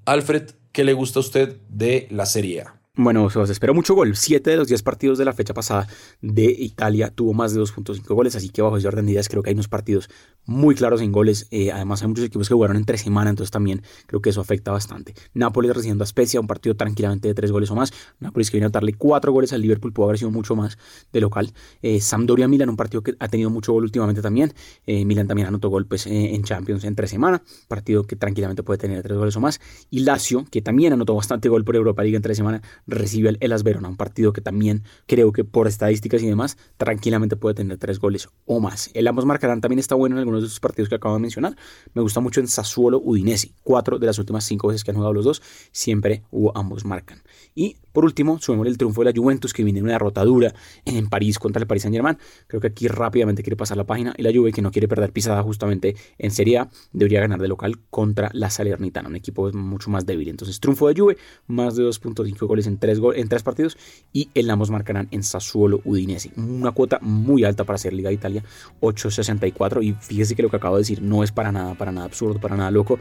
Alfred, 0.04 0.50
¿qué 0.72 0.84
le 0.84 0.94
gusta 0.94 1.20
a 1.20 1.22
usted 1.22 1.56
de 1.68 2.08
la 2.10 2.26
Serie 2.26 2.62
A? 2.62 2.81
Bueno, 2.94 3.30
se 3.30 3.40
espera 3.50 3.72
mucho 3.72 3.94
gol. 3.94 4.14
Siete 4.16 4.50
de 4.50 4.58
los 4.58 4.68
diez 4.68 4.82
partidos 4.82 5.16
de 5.16 5.24
la 5.24 5.32
fecha 5.32 5.54
pasada 5.54 5.88
de 6.20 6.44
Italia 6.44 7.08
tuvo 7.08 7.32
más 7.32 7.54
de 7.54 7.60
2.5 7.62 8.06
goles, 8.14 8.36
así 8.36 8.50
que 8.50 8.60
bajo 8.60 8.76
ese 8.76 8.86
orden 8.86 9.06
de 9.06 9.12
ideas 9.12 9.30
creo 9.30 9.42
que 9.42 9.48
hay 9.48 9.54
unos 9.54 9.68
partidos 9.68 10.10
muy 10.44 10.74
claros 10.74 11.00
en 11.00 11.10
goles. 11.10 11.48
Eh, 11.50 11.72
además 11.72 12.02
hay 12.02 12.08
muchos 12.08 12.26
equipos 12.26 12.48
que 12.48 12.54
jugaron 12.54 12.76
en 12.76 12.84
tres 12.84 13.00
semanas, 13.00 13.30
entonces 13.30 13.50
también 13.50 13.80
creo 14.04 14.20
que 14.20 14.28
eso 14.28 14.42
afecta 14.42 14.72
bastante. 14.72 15.14
Nápoles 15.32 15.74
recibiendo 15.74 16.04
a 16.04 16.06
Spezia, 16.06 16.38
un 16.38 16.46
partido 16.46 16.76
tranquilamente 16.76 17.28
de 17.28 17.34
tres 17.34 17.50
goles 17.50 17.70
o 17.70 17.74
más. 17.74 17.94
Nápoles 18.20 18.50
que 18.50 18.58
viene 18.58 18.66
a 18.66 18.68
darle 18.68 18.92
cuatro 18.92 19.32
goles 19.32 19.54
al 19.54 19.62
Liverpool, 19.62 19.94
pudo 19.94 20.08
haber 20.08 20.18
sido 20.18 20.30
mucho 20.30 20.54
más 20.54 20.76
de 21.14 21.20
local. 21.22 21.50
Eh, 21.80 21.98
Sampdoria 21.98 22.46
Milan, 22.46 22.68
un 22.68 22.76
partido 22.76 23.02
que 23.02 23.14
ha 23.18 23.28
tenido 23.28 23.48
mucho 23.48 23.72
gol 23.72 23.84
últimamente 23.84 24.20
también. 24.20 24.52
Eh, 24.84 25.06
Milan 25.06 25.26
también 25.26 25.48
anotó 25.48 25.70
golpes 25.70 26.06
eh, 26.06 26.34
en 26.34 26.42
Champions 26.42 26.84
en 26.84 26.94
tres 26.94 27.08
semanas, 27.08 27.40
partido 27.68 28.04
que 28.04 28.16
tranquilamente 28.16 28.62
puede 28.62 28.76
tener 28.76 29.02
tres 29.02 29.16
goles 29.16 29.34
o 29.34 29.40
más. 29.40 29.62
Y 29.88 30.00
Lazio, 30.00 30.44
que 30.50 30.60
también 30.60 30.92
anotó 30.92 31.14
bastante 31.14 31.48
gol 31.48 31.64
por 31.64 31.74
Europa 31.74 32.02
League 32.02 32.16
en 32.16 32.22
tres 32.22 32.36
semanas, 32.36 32.60
recibe 32.86 33.30
el 33.30 33.38
Elas 33.40 33.62
Verona, 33.62 33.88
un 33.88 33.96
partido 33.96 34.32
que 34.32 34.40
también 34.40 34.84
creo 35.06 35.32
que 35.32 35.44
por 35.44 35.68
estadísticas 35.68 36.22
y 36.22 36.26
demás 36.26 36.56
tranquilamente 36.76 37.36
puede 37.36 37.54
tener 37.54 37.78
tres 37.78 37.98
goles 37.98 38.28
o 38.46 38.60
más. 38.60 38.90
El 38.94 39.06
ambos 39.08 39.24
marcarán 39.24 39.60
también 39.60 39.78
está 39.78 39.94
bueno 39.94 40.16
en 40.16 40.20
algunos 40.20 40.42
de 40.42 40.46
esos 40.46 40.60
partidos 40.60 40.88
que 40.88 40.94
acabo 40.94 41.14
de 41.14 41.20
mencionar. 41.20 41.56
Me 41.94 42.02
gusta 42.02 42.20
mucho 42.20 42.40
en 42.40 42.48
Sassuolo 42.48 43.00
Udinese. 43.02 43.52
Cuatro 43.62 43.98
de 43.98 44.06
las 44.06 44.18
últimas 44.18 44.44
cinco 44.44 44.68
veces 44.68 44.84
que 44.84 44.90
han 44.90 44.96
jugado 44.96 45.12
los 45.12 45.24
dos, 45.24 45.42
siempre 45.72 46.22
hubo 46.30 46.56
ambos 46.56 46.84
marcan. 46.84 47.22
Y 47.54 47.76
por 47.92 48.06
último, 48.06 48.38
subimos 48.40 48.66
el 48.66 48.78
triunfo 48.78 49.02
de 49.02 49.12
la 49.12 49.16
Juventus 49.16 49.52
que 49.52 49.62
viene 49.62 49.78
en 49.80 49.84
una 49.84 49.92
derrota 49.92 50.24
dura 50.24 50.54
en 50.86 51.08
París 51.10 51.38
contra 51.38 51.60
el 51.60 51.66
Paris 51.66 51.82
Saint 51.82 51.94
Germain. 51.94 52.16
Creo 52.46 52.60
que 52.60 52.68
aquí 52.68 52.88
rápidamente 52.88 53.42
quiere 53.42 53.56
pasar 53.56 53.76
la 53.76 53.84
página 53.84 54.14
y 54.16 54.22
la 54.22 54.32
Juve 54.32 54.50
que 54.52 54.62
no 54.62 54.70
quiere 54.70 54.88
perder 54.88 55.12
pisada 55.12 55.42
justamente 55.42 55.94
en 56.16 56.30
Serie 56.30 56.58
A 56.58 56.70
debería 56.92 57.20
ganar 57.20 57.40
de 57.40 57.48
local 57.48 57.78
contra 57.90 58.30
la 58.32 58.48
Salernitana, 58.48 59.08
un 59.10 59.16
equipo 59.16 59.52
mucho 59.52 59.90
más 59.90 60.06
débil. 60.06 60.28
Entonces, 60.28 60.58
triunfo 60.58 60.88
de 60.88 60.98
Juve, 60.98 61.16
más 61.46 61.76
de 61.76 61.84
2.5 61.84 62.46
goles 62.46 62.66
en 62.66 62.71
tres, 62.78 62.98
en 63.14 63.28
tres 63.28 63.42
partidos 63.42 63.76
y 64.12 64.30
el 64.34 64.50
ambos 64.50 64.70
marcarán 64.70 65.08
en 65.10 65.22
Sassuolo 65.22 65.80
Udinese. 65.84 66.30
Una 66.36 66.72
cuota 66.72 66.98
muy 67.00 67.44
alta 67.44 67.64
para 67.64 67.78
ser 67.78 67.92
Liga 67.92 68.08
de 68.08 68.14
Italia, 68.14 68.44
8.64 68.80 69.82
y 69.82 69.92
fíjese 69.92 70.34
que 70.34 70.42
lo 70.42 70.50
que 70.50 70.56
acabo 70.56 70.76
de 70.76 70.82
decir 70.82 71.02
no 71.02 71.22
es 71.22 71.32
para 71.32 71.52
nada, 71.52 71.74
para 71.74 71.92
nada 71.92 72.06
absurdo, 72.06 72.40
para 72.40 72.56
nada 72.56 72.70
loco 72.70 72.98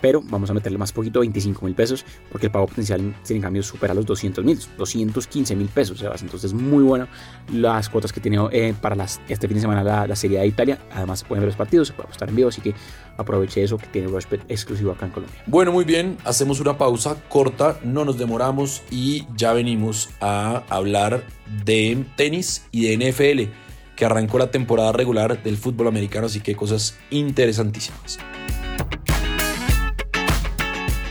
pero 0.00 0.22
vamos 0.22 0.50
a 0.50 0.54
meterle 0.54 0.78
más 0.78 0.92
poquito, 0.92 1.20
25 1.20 1.64
mil 1.64 1.74
pesos, 1.74 2.04
porque 2.30 2.46
el 2.46 2.52
pago 2.52 2.66
potencial 2.66 3.14
sin 3.22 3.40
cambio 3.40 3.62
supera 3.62 3.94
los 3.94 4.06
200 4.06 4.44
mil, 4.44 4.58
215 4.76 5.56
mil 5.56 5.68
pesos, 5.68 6.04
entonces 6.20 6.52
muy 6.52 6.82
bueno 6.82 7.08
las 7.52 7.88
cuotas 7.88 8.12
que 8.12 8.20
tiene 8.20 8.38
eh, 8.52 8.74
para 8.80 8.94
las, 8.94 9.20
este 9.28 9.48
fin 9.48 9.56
de 9.56 9.60
semana 9.62 10.06
la, 10.06 10.16
Serie 10.16 10.38
de 10.38 10.46
Italia, 10.46 10.78
además 10.92 11.20
se 11.20 11.26
pueden 11.26 11.42
ver 11.42 11.48
los 11.48 11.56
partidos, 11.56 11.88
se 11.88 11.94
puede 11.94 12.06
apostar 12.06 12.28
en 12.28 12.36
vivo, 12.36 12.48
así 12.48 12.60
que 12.60 12.74
aproveche 13.16 13.62
eso 13.62 13.78
que 13.78 13.86
tiene 13.86 14.08
Rushbet 14.08 14.44
exclusivo 14.48 14.92
acá 14.92 15.06
en 15.06 15.12
Colombia. 15.12 15.42
Bueno, 15.46 15.72
muy 15.72 15.84
bien, 15.84 16.16
hacemos 16.24 16.60
una 16.60 16.78
pausa 16.78 17.16
corta, 17.28 17.78
no 17.82 18.04
nos 18.04 18.18
demoramos 18.18 18.82
y 18.90 19.26
ya 19.36 19.52
venimos 19.52 20.10
a 20.20 20.62
hablar 20.68 21.24
de 21.64 22.04
tenis 22.16 22.66
y 22.70 22.88
de 22.94 23.10
NFL, 23.10 23.52
que 23.96 24.04
arrancó 24.04 24.38
la 24.38 24.50
temporada 24.50 24.92
regular 24.92 25.42
del 25.42 25.56
fútbol 25.56 25.88
americano, 25.88 26.26
así 26.26 26.40
que 26.40 26.54
cosas 26.54 26.96
interesantísimas. 27.10 28.18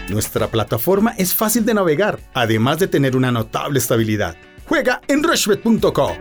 Nuestra 0.09 0.47
plataforma 0.47 1.15
es 1.17 1.33
fácil 1.33 1.65
de 1.65 1.73
navegar, 1.73 2.19
además 2.33 2.77
de 2.77 2.87
tener 2.87 3.15
una 3.15 3.31
notable 3.31 3.79
estabilidad. 3.79 4.35
Juega 4.67 5.01
en 5.07 5.23
rushbet.co. 5.23 6.11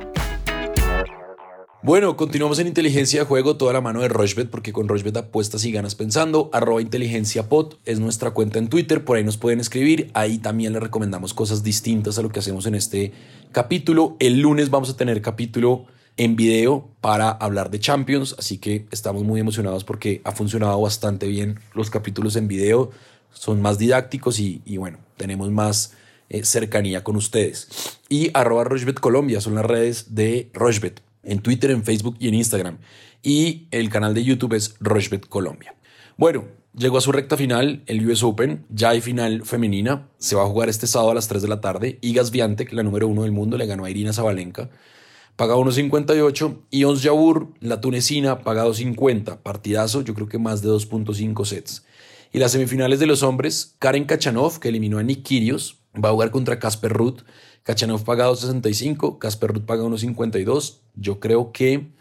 Bueno, 1.83 2.17
continuamos 2.17 2.61
en 2.61 2.69
inteligencia 2.69 3.21
de 3.21 3.27
juego, 3.27 3.57
toda 3.57 3.73
la 3.73 3.81
mano 3.81 4.03
de 4.03 4.09
Rushbet, 4.09 4.49
porque 4.51 4.73
con 4.73 4.87
Rushbet 4.87 5.17
apuestas 5.17 5.65
y 5.65 5.73
ganas 5.73 5.97
pensando. 5.97 6.49
Arroba 6.53 6.81
inteligencia 6.81 7.49
pot 7.49 7.81
es 7.85 7.99
nuestra 7.99 8.31
cuenta 8.31 8.61
en 8.61 8.69
Twitter, 8.69 9.05
por 9.05 9.17
ahí 9.17 9.25
nos 9.25 9.37
pueden 9.37 9.59
escribir. 9.59 10.13
Ahí 10.15 10.39
también 10.39 10.73
les 10.73 10.83
recomendamos 10.83 11.35
cosas 11.35 11.65
distintas 11.65 12.19
a 12.19 12.23
lo 12.23 12.29
que 12.29 12.39
hacemos 12.39 12.67
en 12.67 12.77
este 12.77 13.13
capítulo. 13.51 14.17
El 14.21 14.39
lunes 14.39 14.71
vamos 14.71 14.91
a 14.91 14.97
tener 14.97 15.21
capítulo 15.23 15.87
en 16.17 16.37
video 16.37 16.89
para 17.01 17.31
hablar 17.31 17.71
de 17.71 17.81
Champions, 17.81 18.37
así 18.39 18.59
que 18.59 18.87
estamos 18.93 19.25
muy 19.25 19.41
emocionados 19.41 19.83
porque 19.83 20.21
ha 20.23 20.31
funcionado 20.31 20.81
bastante 20.81 21.27
bien 21.27 21.59
los 21.75 21.91
capítulos 21.91 22.37
en 22.37 22.47
video 22.47 22.91
son 23.33 23.61
más 23.61 23.79
didácticos 23.79 24.39
y, 24.39 24.63
bueno, 24.77 24.99
tenemos 25.17 25.51
más 25.51 25.95
eh, 26.29 26.45
cercanía 26.45 27.05
con 27.05 27.17
ustedes. 27.17 27.69
Y 28.09 28.31
arroba 28.35 28.65
Colombia 29.01 29.41
son 29.41 29.55
las 29.55 29.65
redes 29.65 30.15
de 30.15 30.51
Rochbet, 30.55 31.03
en 31.23 31.41
Twitter, 31.41 31.71
en 31.71 31.85
Facebook 31.85 32.17
y 32.19 32.29
en 32.29 32.35
Instagram. 32.35 32.79
Y 33.23 33.69
el 33.71 33.91
canal 33.91 34.15
de 34.15 34.25
YouTube 34.25 34.55
es 34.55 34.75
Rochbet 34.81 35.29
Colombia. 35.29 35.75
Bueno, 36.17 36.45
llegó 36.77 36.99
a 36.99 37.01
su 37.01 37.13
recta 37.13 37.37
final 37.37 37.83
el 37.87 38.09
US 38.09 38.23
Open, 38.23 38.65
ya 38.69 38.91
hay 38.91 39.01
final 39.01 39.43
femenina, 39.45 40.09
se 40.19 40.37
va 40.37 40.43
a 40.43 40.47
jugar 40.47 40.69
este 40.69 40.87
sábado 40.87 41.13
a 41.13 41.15
las 41.15 41.29
3 41.29 41.43
de 41.43 41.49
la 41.49 41.61
tarde. 41.61 41.99
Igas 42.01 42.31
Viantec, 42.31 42.73
la 42.73 42.83
número 42.83 43.09
uno 43.09 43.23
del 43.23 43.33
mundo, 43.33 43.57
le 43.57 43.67
ganó 43.67 43.85
a 43.85 43.91
Irina 43.91 44.13
Zabalenka 44.13 44.71
paga 45.37 45.55
1.58 45.57 46.59
y 46.71 46.85
Ons 46.85 47.03
Jabur, 47.03 47.49
la 47.61 47.81
tunecina, 47.81 48.41
paga 48.41 48.67
2.50. 48.67 49.39
Partidazo, 49.39 50.03
yo 50.03 50.15
creo 50.15 50.29
que 50.29 50.39
más 50.39 50.63
de 50.63 50.69
2.5 50.69 51.45
sets. 51.45 51.85
Y 52.35 52.39
las 52.39 52.53
semifinales 52.53 52.99
de 52.99 53.07
los 53.07 53.23
hombres, 53.23 53.77
Karen 53.79 54.05
Kachanov, 54.05 54.59
que 54.59 54.71
eliminó 54.71 54.99
a 54.99 55.03
Nick 55.03 55.29
va 56.03 56.09
a 56.09 56.13
jugar 56.13 56.31
contra 56.31 56.59
Casper 56.59 56.91
Ruth. 56.91 57.21
Kachanov 57.63 58.05
paga 58.05 58.27
2.65, 58.27 59.19
Casper 59.19 59.53
Ruth 59.53 59.65
paga 59.67 59.85
1.52. 59.85 60.79
Yo 60.95 61.21
creo 61.21 61.53
que 61.53 61.93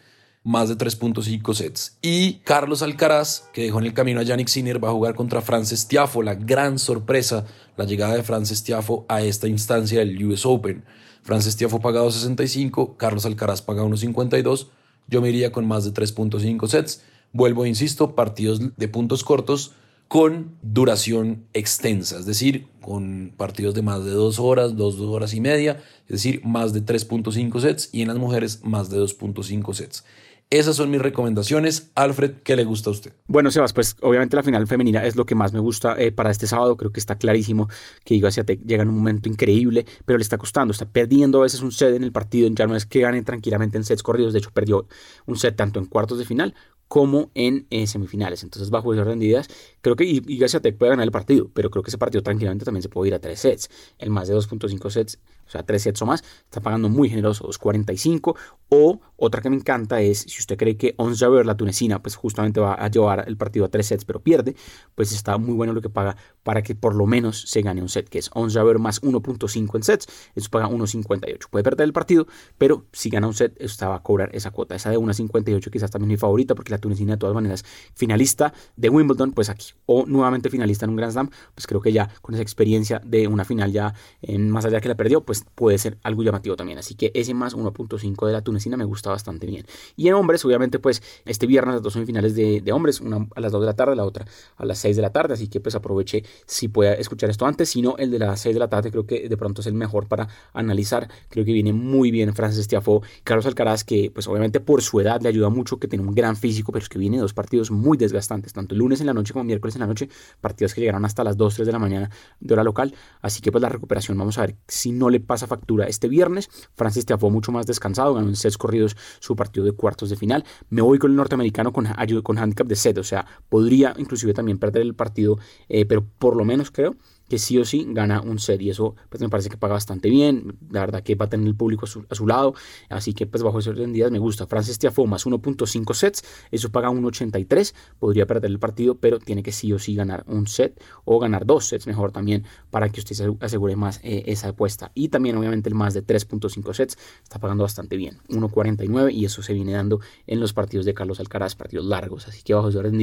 más 0.43 0.69
de 0.69 0.77
3.5 0.77 1.53
sets. 1.53 1.97
Y 2.01 2.35
Carlos 2.45 2.81
Alcaraz, 2.81 3.49
que 3.51 3.63
dejó 3.63 3.79
en 3.79 3.87
el 3.87 3.93
camino 3.93 4.21
a 4.21 4.23
Yannick 4.23 4.47
Sinner, 4.47 4.81
va 4.81 4.87
a 4.87 4.93
jugar 4.93 5.15
contra 5.15 5.41
Frances 5.41 5.89
Tiafo. 5.89 6.23
La 6.23 6.35
gran 6.35 6.79
sorpresa, 6.79 7.45
la 7.75 7.83
llegada 7.83 8.15
de 8.15 8.23
Frances 8.23 8.63
Tiafo 8.63 9.05
a 9.09 9.21
esta 9.21 9.49
instancia 9.49 9.99
del 9.99 10.23
US 10.23 10.45
Open. 10.45 10.85
Frances 11.23 11.57
Tiafo 11.57 11.81
paga 11.81 12.01
2.65, 12.03 12.95
Carlos 12.95 13.25
Alcaraz 13.25 13.61
paga 13.61 13.83
1.52. 13.83 14.67
Yo 15.09 15.21
me 15.21 15.27
iría 15.27 15.51
con 15.51 15.67
más 15.67 15.83
de 15.83 15.91
3.5 15.91 16.67
sets. 16.69 17.03
Vuelvo, 17.33 17.65
insisto, 17.65 18.15
partidos 18.15 18.61
de 18.77 18.87
puntos 18.87 19.25
cortos 19.25 19.73
con 20.11 20.57
duración 20.61 21.45
extensa, 21.53 22.19
es 22.19 22.25
decir, 22.25 22.67
con 22.81 23.33
partidos 23.37 23.73
de 23.75 23.81
más 23.81 24.03
de 24.03 24.11
dos 24.11 24.39
horas, 24.39 24.75
dos, 24.75 24.99
horas 24.99 25.33
y 25.33 25.39
media, 25.39 25.81
es 26.01 26.09
decir, 26.09 26.41
más 26.43 26.73
de 26.73 26.83
3.5 26.83 27.61
sets 27.61 27.89
y 27.93 28.01
en 28.01 28.09
las 28.09 28.17
mujeres 28.17 28.59
más 28.65 28.89
de 28.89 28.97
2.5 28.97 29.73
sets. 29.73 30.03
Esas 30.49 30.75
son 30.75 30.91
mis 30.91 31.01
recomendaciones. 31.01 31.91
Alfred, 31.95 32.41
¿qué 32.43 32.57
le 32.57 32.65
gusta 32.65 32.89
a 32.89 32.91
usted? 32.91 33.13
Bueno, 33.27 33.51
Sebas, 33.51 33.71
pues 33.71 33.95
obviamente 34.01 34.35
la 34.35 34.43
final 34.43 34.67
femenina 34.67 35.05
es 35.05 35.15
lo 35.15 35.25
que 35.25 35.33
más 35.33 35.53
me 35.53 35.61
gusta 35.61 35.95
eh, 35.97 36.11
para 36.11 36.29
este 36.29 36.45
sábado. 36.45 36.75
Creo 36.75 36.91
que 36.91 36.99
está 36.99 37.17
clarísimo 37.17 37.69
que 38.03 38.15
Iga 38.15 38.31
Tech 38.31 38.59
llega 38.65 38.83
en 38.83 38.89
un 38.89 38.97
momento 38.97 39.29
increíble, 39.29 39.85
pero 40.03 40.17
le 40.17 40.23
está 40.23 40.37
costando. 40.37 40.73
Está 40.73 40.89
perdiendo 40.89 41.39
a 41.39 41.43
veces 41.43 41.61
un 41.61 41.71
set 41.71 41.95
en 41.95 42.03
el 42.03 42.11
partido. 42.11 42.49
Ya 42.53 42.67
no 42.67 42.75
es 42.75 42.85
que 42.85 42.99
gane 42.99 43.23
tranquilamente 43.23 43.77
en 43.77 43.85
sets 43.85 44.03
corridos. 44.03 44.33
De 44.33 44.39
hecho, 44.39 44.51
perdió 44.51 44.87
un 45.25 45.37
set 45.37 45.55
tanto 45.55 45.79
en 45.79 45.85
cuartos 45.85 46.19
de 46.19 46.25
final 46.25 46.53
como 46.91 47.31
en 47.35 47.67
eh, 47.69 47.87
semifinales. 47.87 48.43
Entonces, 48.43 48.69
bajo 48.69 48.93
de 48.93 49.25
ideas, 49.25 49.47
creo 49.79 49.95
que 49.95 50.03
Iga 50.03 50.47
Tech 50.59 50.77
puede 50.77 50.89
ganar 50.89 51.05
el 51.05 51.11
partido, 51.13 51.49
pero 51.53 51.69
creo 51.69 51.83
que 51.83 51.89
ese 51.89 51.97
partido 51.97 52.21
tranquilamente 52.21 52.65
también 52.65 52.81
se 52.81 52.89
puede 52.89 53.07
ir 53.07 53.13
a 53.13 53.19
tres 53.19 53.39
sets. 53.39 53.69
El 53.97 54.09
más 54.09 54.27
de 54.27 54.35
2.5 54.35 54.89
sets 54.89 55.17
o 55.51 55.53
sea, 55.53 55.63
tres 55.63 55.83
sets 55.83 56.01
o 56.01 56.05
más, 56.05 56.23
está 56.45 56.61
pagando 56.61 56.87
muy 56.87 57.09
generoso, 57.09 57.45
2.45. 57.45 58.37
O 58.69 59.01
otra 59.17 59.41
que 59.41 59.49
me 59.49 59.57
encanta 59.57 59.99
es, 59.99 60.19
si 60.19 60.39
usted 60.39 60.55
cree 60.55 60.77
que 60.77 60.95
Ons 60.95 61.19
Javer, 61.19 61.45
la 61.45 61.57
tunecina, 61.57 62.01
pues 62.01 62.15
justamente 62.15 62.61
va 62.61 62.73
a 62.73 62.87
llevar 62.87 63.25
el 63.27 63.35
partido 63.35 63.65
a 63.65 63.67
tres 63.67 63.87
sets, 63.87 64.05
pero 64.05 64.21
pierde, 64.21 64.55
pues 64.95 65.11
está 65.11 65.37
muy 65.37 65.53
bueno 65.55 65.73
lo 65.73 65.81
que 65.81 65.89
paga 65.89 66.15
para 66.43 66.61
que 66.61 66.73
por 66.73 66.95
lo 66.95 67.05
menos 67.05 67.41
se 67.41 67.61
gane 67.61 67.81
un 67.81 67.89
set, 67.89 68.07
que 68.07 68.19
es 68.19 68.29
Ons 68.33 68.53
Javer 68.53 68.79
más 68.79 69.01
1.5 69.01 69.75
en 69.75 69.83
sets, 69.83 70.07
eso 70.35 70.49
paga 70.49 70.69
1.58. 70.69 71.49
Puede 71.49 71.63
perder 71.63 71.83
el 71.83 71.91
partido, 71.91 72.27
pero 72.57 72.85
si 72.93 73.09
gana 73.09 73.27
un 73.27 73.33
set, 73.33 73.61
usted 73.61 73.85
va 73.87 73.95
a 73.95 74.03
cobrar 74.03 74.33
esa 74.33 74.51
cuota. 74.51 74.73
Esa 74.73 74.89
de 74.89 74.97
1.58 74.97 75.69
quizás 75.69 75.91
también 75.91 76.07
mi 76.07 76.17
favorita, 76.17 76.55
porque 76.55 76.71
la 76.71 76.77
tunecina 76.77 77.11
de 77.11 77.17
todas 77.17 77.35
maneras 77.35 77.65
finalista 77.93 78.53
de 78.77 78.89
Wimbledon, 78.89 79.33
pues 79.33 79.49
aquí, 79.49 79.73
o 79.85 80.05
nuevamente 80.05 80.49
finalista 80.49 80.85
en 80.85 80.91
un 80.91 80.95
Grand 80.95 81.11
Slam, 81.11 81.29
pues 81.53 81.67
creo 81.67 81.81
que 81.81 81.91
ya 81.91 82.09
con 82.21 82.35
esa 82.35 82.41
experiencia 82.41 83.01
de 83.03 83.27
una 83.27 83.43
final 83.43 83.73
ya 83.73 83.93
en 84.21 84.49
más 84.49 84.63
allá 84.63 84.79
que 84.79 84.87
la 84.87 84.95
perdió, 84.95 85.25
pues 85.25 85.40
puede 85.55 85.77
ser 85.77 85.97
algo 86.03 86.23
llamativo 86.23 86.55
también. 86.55 86.79
Así 86.79 86.95
que 86.95 87.11
ese 87.13 87.33
más 87.33 87.55
1.5 87.55 88.27
de 88.27 88.33
la 88.33 88.41
tunecina 88.41 88.77
me 88.77 88.85
gusta 88.85 89.09
bastante 89.09 89.47
bien. 89.47 89.65
Y 89.95 90.07
en 90.07 90.13
hombres, 90.13 90.43
obviamente, 90.45 90.79
pues 90.79 91.01
este 91.25 91.47
viernes 91.47 91.75
las 91.75 91.83
dos 91.83 91.93
semifinales 91.93 92.35
de, 92.35 92.61
de 92.61 92.71
hombres, 92.71 93.01
una 93.01 93.27
a 93.35 93.39
las 93.39 93.51
2 93.51 93.61
de 93.61 93.65
la 93.65 93.75
tarde, 93.75 93.95
la 93.95 94.05
otra 94.05 94.25
a 94.57 94.65
las 94.65 94.79
6 94.79 94.95
de 94.95 95.01
la 95.01 95.11
tarde. 95.11 95.33
Así 95.33 95.47
que 95.47 95.59
pues 95.59 95.75
aproveche 95.75 96.23
si 96.45 96.67
puede 96.67 96.99
escuchar 96.99 97.29
esto 97.29 97.45
antes. 97.45 97.69
Si 97.69 97.81
no, 97.81 97.95
el 97.97 98.11
de 98.11 98.19
las 98.19 98.39
6 98.41 98.55
de 98.55 98.59
la 98.59 98.69
tarde 98.69 98.91
creo 98.91 99.05
que 99.05 99.27
de 99.27 99.37
pronto 99.37 99.61
es 99.61 99.67
el 99.67 99.73
mejor 99.73 100.07
para 100.07 100.27
analizar. 100.53 101.09
Creo 101.29 101.45
que 101.45 101.53
viene 101.53 101.73
muy 101.73 102.11
bien 102.11 102.33
Francis 102.33 102.67
Tiafo, 102.67 103.01
Carlos 103.23 103.45
Alcaraz, 103.45 103.83
que 103.83 104.11
pues 104.11 104.27
obviamente 104.27 104.59
por 104.59 104.81
su 104.81 104.99
edad 104.99 105.21
le 105.21 105.29
ayuda 105.29 105.49
mucho, 105.49 105.79
que 105.79 105.87
tiene 105.87 106.05
un 106.05 106.13
gran 106.13 106.35
físico, 106.35 106.71
pero 106.71 106.83
es 106.83 106.89
que 106.89 106.99
viene 106.99 107.17
dos 107.17 107.33
partidos 107.33 107.71
muy 107.71 107.97
desgastantes, 107.97 108.53
tanto 108.53 108.75
el 108.75 108.79
lunes 108.79 109.01
en 109.01 109.07
la 109.07 109.13
noche 109.13 109.33
como 109.33 109.43
miércoles 109.43 109.75
en 109.75 109.81
la 109.81 109.87
noche, 109.87 110.09
partidos 110.39 110.73
que 110.73 110.81
llegaron 110.81 111.05
hasta 111.05 111.23
las 111.23 111.37
2, 111.37 111.55
3 111.55 111.65
de 111.65 111.71
la 111.71 111.79
mañana 111.79 112.09
de 112.39 112.53
hora 112.53 112.63
local. 112.63 112.93
Así 113.21 113.41
que 113.41 113.51
pues 113.51 113.61
la 113.61 113.69
recuperación, 113.69 114.17
vamos 114.17 114.37
a 114.37 114.41
ver 114.41 114.55
si 114.67 114.91
no 114.91 115.09
le 115.09 115.19
pasa 115.31 115.47
factura 115.47 115.85
este 115.85 116.09
viernes. 116.09 116.49
Francis 116.75 117.05
Tiafo 117.05 117.29
mucho 117.29 117.53
más 117.53 117.65
descansado, 117.65 118.13
ganó 118.13 118.27
en 118.27 118.35
sets 118.35 118.57
corridos 118.57 118.97
su 119.21 119.33
partido 119.37 119.65
de 119.65 119.71
cuartos 119.71 120.09
de 120.09 120.17
final. 120.17 120.43
Me 120.69 120.81
voy 120.81 120.99
con 120.99 121.11
el 121.11 121.15
norteamericano 121.15 121.71
con, 121.71 121.87
con 122.21 122.37
handicap 122.37 122.67
de 122.67 122.75
set, 122.75 122.97
o 122.97 123.03
sea, 123.05 123.25
podría 123.47 123.93
inclusive 123.97 124.33
también 124.33 124.59
perder 124.59 124.81
el 124.81 124.93
partido, 124.93 125.39
eh, 125.69 125.85
pero 125.85 126.05
por 126.19 126.35
lo 126.35 126.43
menos 126.43 126.69
creo 126.69 126.97
que 127.31 127.39
sí 127.39 127.57
o 127.57 127.63
sí 127.63 127.85
gana 127.87 128.19
un 128.19 128.39
set 128.39 128.61
y 128.61 128.71
eso 128.71 128.93
pues 129.07 129.21
me 129.21 129.29
parece 129.29 129.49
que 129.49 129.55
paga 129.55 129.75
bastante 129.75 130.09
bien, 130.09 130.57
la 130.69 130.81
verdad 130.81 131.01
que 131.01 131.15
va 131.15 131.27
a 131.27 131.29
tener 131.29 131.47
el 131.47 131.55
público 131.55 131.85
a 131.85 132.15
su, 132.15 132.27
lado, 132.27 132.55
así 132.89 133.13
que 133.13 133.25
pues 133.25 133.41
bajo 133.41 133.59
ese 133.59 133.69
orden 133.69 133.93
me 133.93 134.19
gusta. 134.19 134.47
Francis 134.47 134.77
Tiafoe 134.77 135.07
más 135.07 135.25
1.5 135.25 135.93
sets, 135.93 136.25
eso 136.51 136.71
paga 136.73 136.89
1.83, 136.89 137.73
podría 137.99 138.25
perder 138.25 138.51
el 138.51 138.59
partido, 138.59 138.95
pero 138.95 139.17
tiene 139.17 139.43
que 139.43 139.53
sí 139.53 139.71
o 139.71 139.79
sí 139.79 139.95
ganar 139.95 140.25
un 140.27 140.45
set 140.45 140.83
o 141.05 141.19
ganar 141.19 141.45
dos 141.45 141.67
sets 141.67 141.87
mejor 141.87 142.11
también 142.11 142.43
para 142.69 142.89
que 142.89 142.99
usted 142.99 143.15
se 143.15 143.33
asegure 143.39 143.77
más 143.77 144.01
eh, 144.03 144.23
esa 144.25 144.49
apuesta. 144.49 144.91
Y 144.93 145.07
también 145.07 145.37
obviamente 145.37 145.69
el 145.69 145.75
más 145.75 145.93
de 145.93 146.05
3.5 146.05 146.73
sets 146.73 146.97
está 147.23 147.39
pagando 147.39 147.63
bastante 147.63 147.95
bien, 147.95 148.17
1.49 148.27 149.13
y 149.13 149.23
eso 149.23 149.41
se 149.41 149.53
viene 149.53 149.71
dando 149.71 150.01
en 150.27 150.41
los 150.41 150.51
partidos 150.51 150.85
de 150.85 150.93
Carlos 150.93 151.21
Alcaraz, 151.21 151.55
partidos 151.55 151.85
largos, 151.85 152.27
así 152.27 152.43
que 152.43 152.53
bajo 152.53 152.67
ese 152.67 152.77
orden 152.77 152.97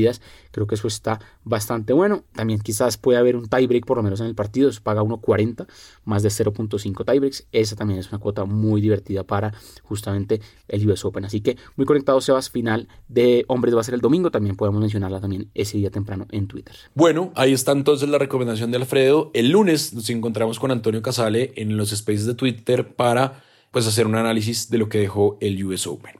creo 0.50 0.66
que 0.66 0.74
eso 0.74 0.86
está 0.86 1.18
bastante 1.44 1.94
bueno. 1.94 2.24
También 2.34 2.60
quizás 2.60 2.98
puede 2.98 3.18
haber 3.18 3.36
un 3.36 3.48
tiebreak 3.48 3.86
por 3.86 3.96
lo 3.96 4.02
menos 4.02 4.17
en 4.20 4.26
el 4.26 4.34
partido, 4.34 4.72
se 4.72 4.80
paga 4.80 5.02
1.40, 5.02 5.66
más 6.04 6.22
de 6.22 6.28
0.5 6.28 7.04
tiebreaks. 7.04 7.46
Esa 7.52 7.76
también 7.76 8.00
es 8.00 8.10
una 8.10 8.18
cuota 8.18 8.44
muy 8.44 8.80
divertida 8.80 9.24
para 9.24 9.52
justamente 9.82 10.40
el 10.68 10.88
US 10.90 11.04
Open. 11.04 11.24
Así 11.24 11.40
que 11.40 11.56
muy 11.76 11.86
conectado, 11.86 12.20
Sebas. 12.20 12.50
Final 12.50 12.88
de 13.08 13.44
hombres 13.48 13.74
va 13.74 13.80
a 13.80 13.84
ser 13.84 13.94
el 13.94 14.00
domingo. 14.00 14.30
También 14.30 14.56
podemos 14.56 14.80
mencionarla 14.80 15.20
también 15.20 15.50
ese 15.54 15.78
día 15.78 15.90
temprano 15.90 16.26
en 16.30 16.46
Twitter. 16.46 16.74
Bueno, 16.94 17.32
ahí 17.34 17.52
está 17.52 17.72
entonces 17.72 18.08
la 18.08 18.18
recomendación 18.18 18.70
de 18.70 18.78
Alfredo. 18.78 19.30
El 19.34 19.50
lunes 19.50 19.94
nos 19.94 20.08
encontramos 20.10 20.58
con 20.58 20.70
Antonio 20.70 21.02
Casale 21.02 21.52
en 21.56 21.76
los 21.76 21.90
spaces 21.90 22.26
de 22.26 22.34
Twitter 22.34 22.94
para 22.94 23.42
pues 23.70 23.86
hacer 23.86 24.06
un 24.06 24.14
análisis 24.14 24.70
de 24.70 24.78
lo 24.78 24.88
que 24.88 24.98
dejó 24.98 25.36
el 25.40 25.62
US 25.64 25.86
Open. 25.86 26.14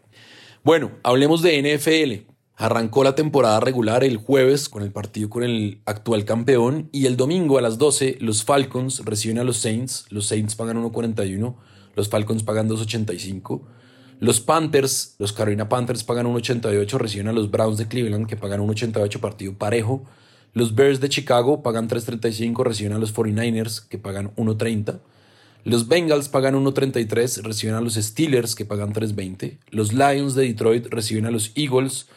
Bueno, 0.65 0.93
hablemos 1.03 1.43
de 1.43 1.63
NFL. 1.63 2.28
Arrancó 2.61 3.05
la 3.05 3.15
temporada 3.15 3.61
regular 3.61 4.03
el 4.03 4.17
jueves 4.17 4.69
con 4.69 4.83
el 4.83 4.91
partido 4.91 5.31
con 5.31 5.45
el 5.45 5.81
actual 5.85 6.25
campeón 6.25 6.89
y 6.91 7.07
el 7.07 7.17
domingo 7.17 7.57
a 7.57 7.63
las 7.63 7.79
12 7.79 8.19
los 8.21 8.43
Falcons 8.43 9.05
reciben 9.05 9.39
a 9.39 9.45
los 9.45 9.59
Saints. 9.59 10.07
Los 10.11 10.27
Saints 10.27 10.57
pagan 10.57 10.83
1.41, 10.83 11.55
los 11.95 12.09
Falcons 12.09 12.43
pagan 12.43 12.69
2.85. 12.69 13.63
Los 14.19 14.41
Panthers, 14.41 15.15
los 15.21 15.33
Carolina 15.33 15.69
Panthers 15.69 16.03
pagan 16.03 16.27
1.88, 16.27 16.99
reciben 16.99 17.29
a 17.29 17.33
los 17.33 17.49
Browns 17.49 17.79
de 17.79 17.87
Cleveland 17.87 18.27
que 18.27 18.37
pagan 18.37 18.61
1.88 18.61 19.21
partido 19.21 19.55
parejo. 19.55 20.05
Los 20.53 20.75
Bears 20.75 20.99
de 20.99 21.09
Chicago 21.09 21.63
pagan 21.63 21.89
3.35, 21.89 22.65
reciben 22.65 22.93
a 22.93 22.99
los 22.99 23.15
49ers 23.15 23.87
que 23.87 23.99
pagan 23.99 24.35
1.30. 24.35 24.99
Los 25.63 25.87
Bengals 25.87 26.29
pagan 26.29 26.57
1.33, 26.57 27.43
reciben 27.43 27.77
a 27.77 27.81
los 27.81 27.95
Steelers 27.95 28.57
que 28.57 28.65
pagan 28.65 28.93
3.20. 28.93 29.59
Los 29.71 29.93
Lions 29.93 30.35
de 30.35 30.43
Detroit 30.43 30.87
reciben 30.87 31.25
a 31.27 31.31
los 31.31 31.53
Eagles 31.55 32.09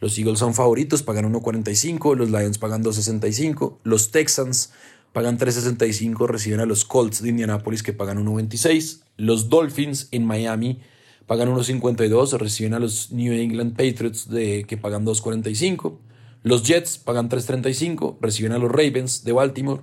los 0.00 0.18
Eagles 0.18 0.38
son 0.38 0.54
favoritos, 0.54 1.02
pagan 1.02 1.32
1.45, 1.32 2.16
los 2.16 2.30
Lions 2.30 2.58
pagan 2.58 2.82
2.65, 2.82 3.78
los 3.82 4.10
Texans 4.10 4.72
pagan 5.12 5.38
3.65, 5.38 6.26
reciben 6.26 6.60
a 6.60 6.66
los 6.66 6.84
Colts 6.84 7.22
de 7.22 7.30
Indianapolis 7.30 7.82
que 7.82 7.92
pagan 7.92 8.24
1.26, 8.24 9.02
los 9.16 9.48
Dolphins 9.48 10.08
en 10.10 10.26
Miami 10.26 10.80
pagan 11.26 11.48
1.52, 11.48 12.38
reciben 12.38 12.74
a 12.74 12.78
los 12.78 13.10
New 13.12 13.32
England 13.32 13.72
Patriots 13.72 14.28
de, 14.28 14.64
que 14.68 14.76
pagan 14.76 15.06
2.45, 15.06 15.98
los 16.42 16.62
Jets 16.62 16.98
pagan 16.98 17.28
3.35, 17.28 18.18
reciben 18.20 18.52
a 18.52 18.58
los 18.58 18.70
Ravens 18.70 19.24
de 19.24 19.32
Baltimore, 19.32 19.82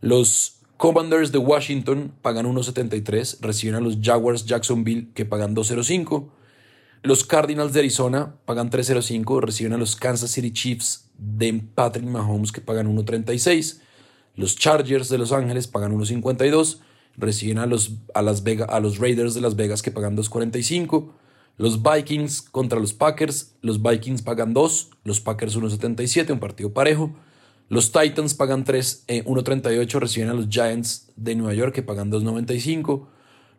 los 0.00 0.58
Commanders 0.76 1.30
de 1.30 1.38
Washington 1.38 2.12
pagan 2.22 2.46
1.73, 2.46 3.38
reciben 3.40 3.74
a 3.74 3.80
los 3.80 3.98
Jaguars 4.00 4.46
Jacksonville 4.46 5.08
que 5.14 5.24
pagan 5.24 5.54
2.05, 5.54 6.28
los 7.02 7.24
Cardinals 7.24 7.72
de 7.72 7.80
Arizona 7.80 8.36
pagan 8.44 8.70
3.05, 8.70 9.40
reciben 9.40 9.72
a 9.72 9.76
los 9.76 9.96
Kansas 9.96 10.30
City 10.30 10.52
Chiefs 10.52 11.10
de 11.18 11.52
Patrick 11.74 12.06
Mahomes 12.06 12.52
que 12.52 12.60
pagan 12.60 12.94
1.36. 12.94 13.80
Los 14.36 14.56
Chargers 14.56 15.08
de 15.08 15.18
Los 15.18 15.32
Ángeles 15.32 15.66
pagan 15.66 15.98
1.52, 15.98 16.78
reciben 17.16 17.58
a 17.58 17.66
los, 17.66 17.92
a, 18.14 18.22
las 18.22 18.42
a 18.68 18.80
los 18.80 18.98
Raiders 18.98 19.34
de 19.34 19.40
Las 19.40 19.56
Vegas 19.56 19.82
que 19.82 19.90
pagan 19.90 20.16
2.45. 20.16 21.10
Los 21.58 21.82
Vikings 21.82 22.42
contra 22.42 22.78
los 22.78 22.94
Packers, 22.94 23.54
los 23.60 23.82
Vikings 23.82 24.22
pagan 24.22 24.54
2, 24.54 24.90
los 25.04 25.20
Packers 25.20 25.56
1.77, 25.58 26.30
un 26.30 26.40
partido 26.40 26.72
parejo. 26.72 27.14
Los 27.68 27.90
Titans 27.90 28.34
pagan 28.34 28.64
3, 28.64 29.06
1.38, 29.08 29.96
eh, 29.96 30.00
reciben 30.00 30.28
a 30.30 30.34
los 30.34 30.48
Giants 30.48 31.08
de 31.16 31.34
Nueva 31.34 31.54
York 31.54 31.74
que 31.74 31.82
pagan 31.82 32.10
2.95. 32.10 33.06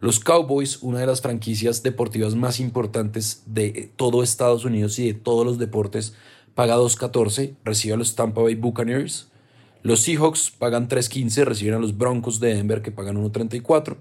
Los 0.04 0.20
Cowboys, 0.20 0.80
una 0.82 1.00
de 1.00 1.08
las 1.08 1.22
franquicias 1.22 1.82
deportivas 1.82 2.36
más 2.36 2.60
importantes 2.60 3.44
de 3.46 3.90
todo 3.96 4.22
Estados 4.22 4.66
Unidos 4.66 5.00
y 5.00 5.06
de 5.06 5.14
todos 5.14 5.46
los 5.46 5.60
deportes, 5.60 6.14
paga 6.56 6.76
2.14, 6.76 7.56
recibe 7.64 7.94
a 7.94 7.98
los 7.98 8.14
Tampa 8.14 8.42
Bay 8.42 8.56
Buccaneers. 8.56 9.30
Los 9.82 10.02
Seahawks 10.02 10.52
pagan 10.52 10.90
3.15, 10.90 11.46
reciben 11.46 11.76
a 11.76 11.80
los 11.80 11.98
Broncos 11.98 12.42
de 12.42 12.54
Denver 12.54 12.82
que 12.82 12.92
pagan 12.92 13.16
1.34. 13.16 13.96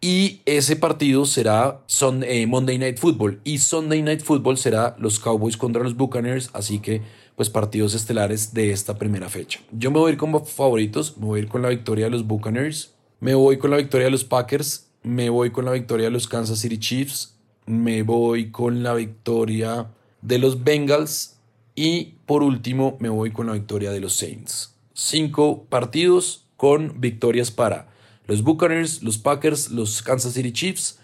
Y 0.00 0.40
ese 0.46 0.76
partido 0.76 1.26
será 1.26 1.80
eh, 2.22 2.46
Monday 2.46 2.78
Night 2.78 2.98
Football. 2.98 3.40
Y 3.42 3.58
Sunday 3.58 4.02
Night 4.02 4.22
Football 4.22 4.56
será 4.56 4.94
los 5.00 5.18
Cowboys 5.18 5.56
contra 5.56 5.82
los 5.82 5.96
Buccaneers. 5.96 6.50
Así 6.52 6.78
que, 6.78 7.02
pues, 7.34 7.50
partidos 7.50 7.94
estelares 7.94 8.54
de 8.54 8.70
esta 8.70 9.00
primera 9.00 9.28
fecha. 9.28 9.58
Yo 9.72 9.90
me 9.90 9.98
voy 9.98 10.10
a 10.10 10.12
ir 10.12 10.16
como 10.16 10.44
favoritos. 10.44 11.18
Me 11.18 11.26
voy 11.26 11.40
a 11.40 11.42
ir 11.42 11.48
con 11.48 11.60
la 11.60 11.70
victoria 11.70 12.04
de 12.04 12.12
los 12.12 12.24
Buccaneers. 12.24 12.94
Me 13.18 13.34
voy 13.34 13.58
con 13.58 13.72
la 13.72 13.78
victoria 13.78 14.04
de 14.04 14.12
los 14.12 14.22
Packers 14.22 14.93
me 15.04 15.28
voy 15.28 15.50
con 15.50 15.66
la 15.66 15.72
victoria 15.72 16.06
de 16.06 16.10
los 16.10 16.26
Kansas 16.26 16.58
City 16.58 16.78
Chiefs, 16.78 17.36
me 17.66 18.02
voy 18.02 18.50
con 18.50 18.82
la 18.82 18.94
victoria 18.94 19.90
de 20.22 20.38
los 20.38 20.64
Bengals 20.64 21.36
y 21.74 22.14
por 22.26 22.42
último 22.42 22.96
me 23.00 23.10
voy 23.10 23.30
con 23.30 23.46
la 23.46 23.52
victoria 23.52 23.92
de 23.92 24.00
los 24.00 24.14
Saints. 24.14 24.74
Cinco 24.94 25.64
partidos 25.68 26.46
con 26.56 27.00
victorias 27.00 27.50
para 27.50 27.88
los 28.26 28.42
Buccaneers, 28.42 29.02
los 29.02 29.18
Packers, 29.18 29.70
los 29.70 30.02
Kansas 30.02 30.32
City 30.32 30.52
Chiefs, 30.52 30.98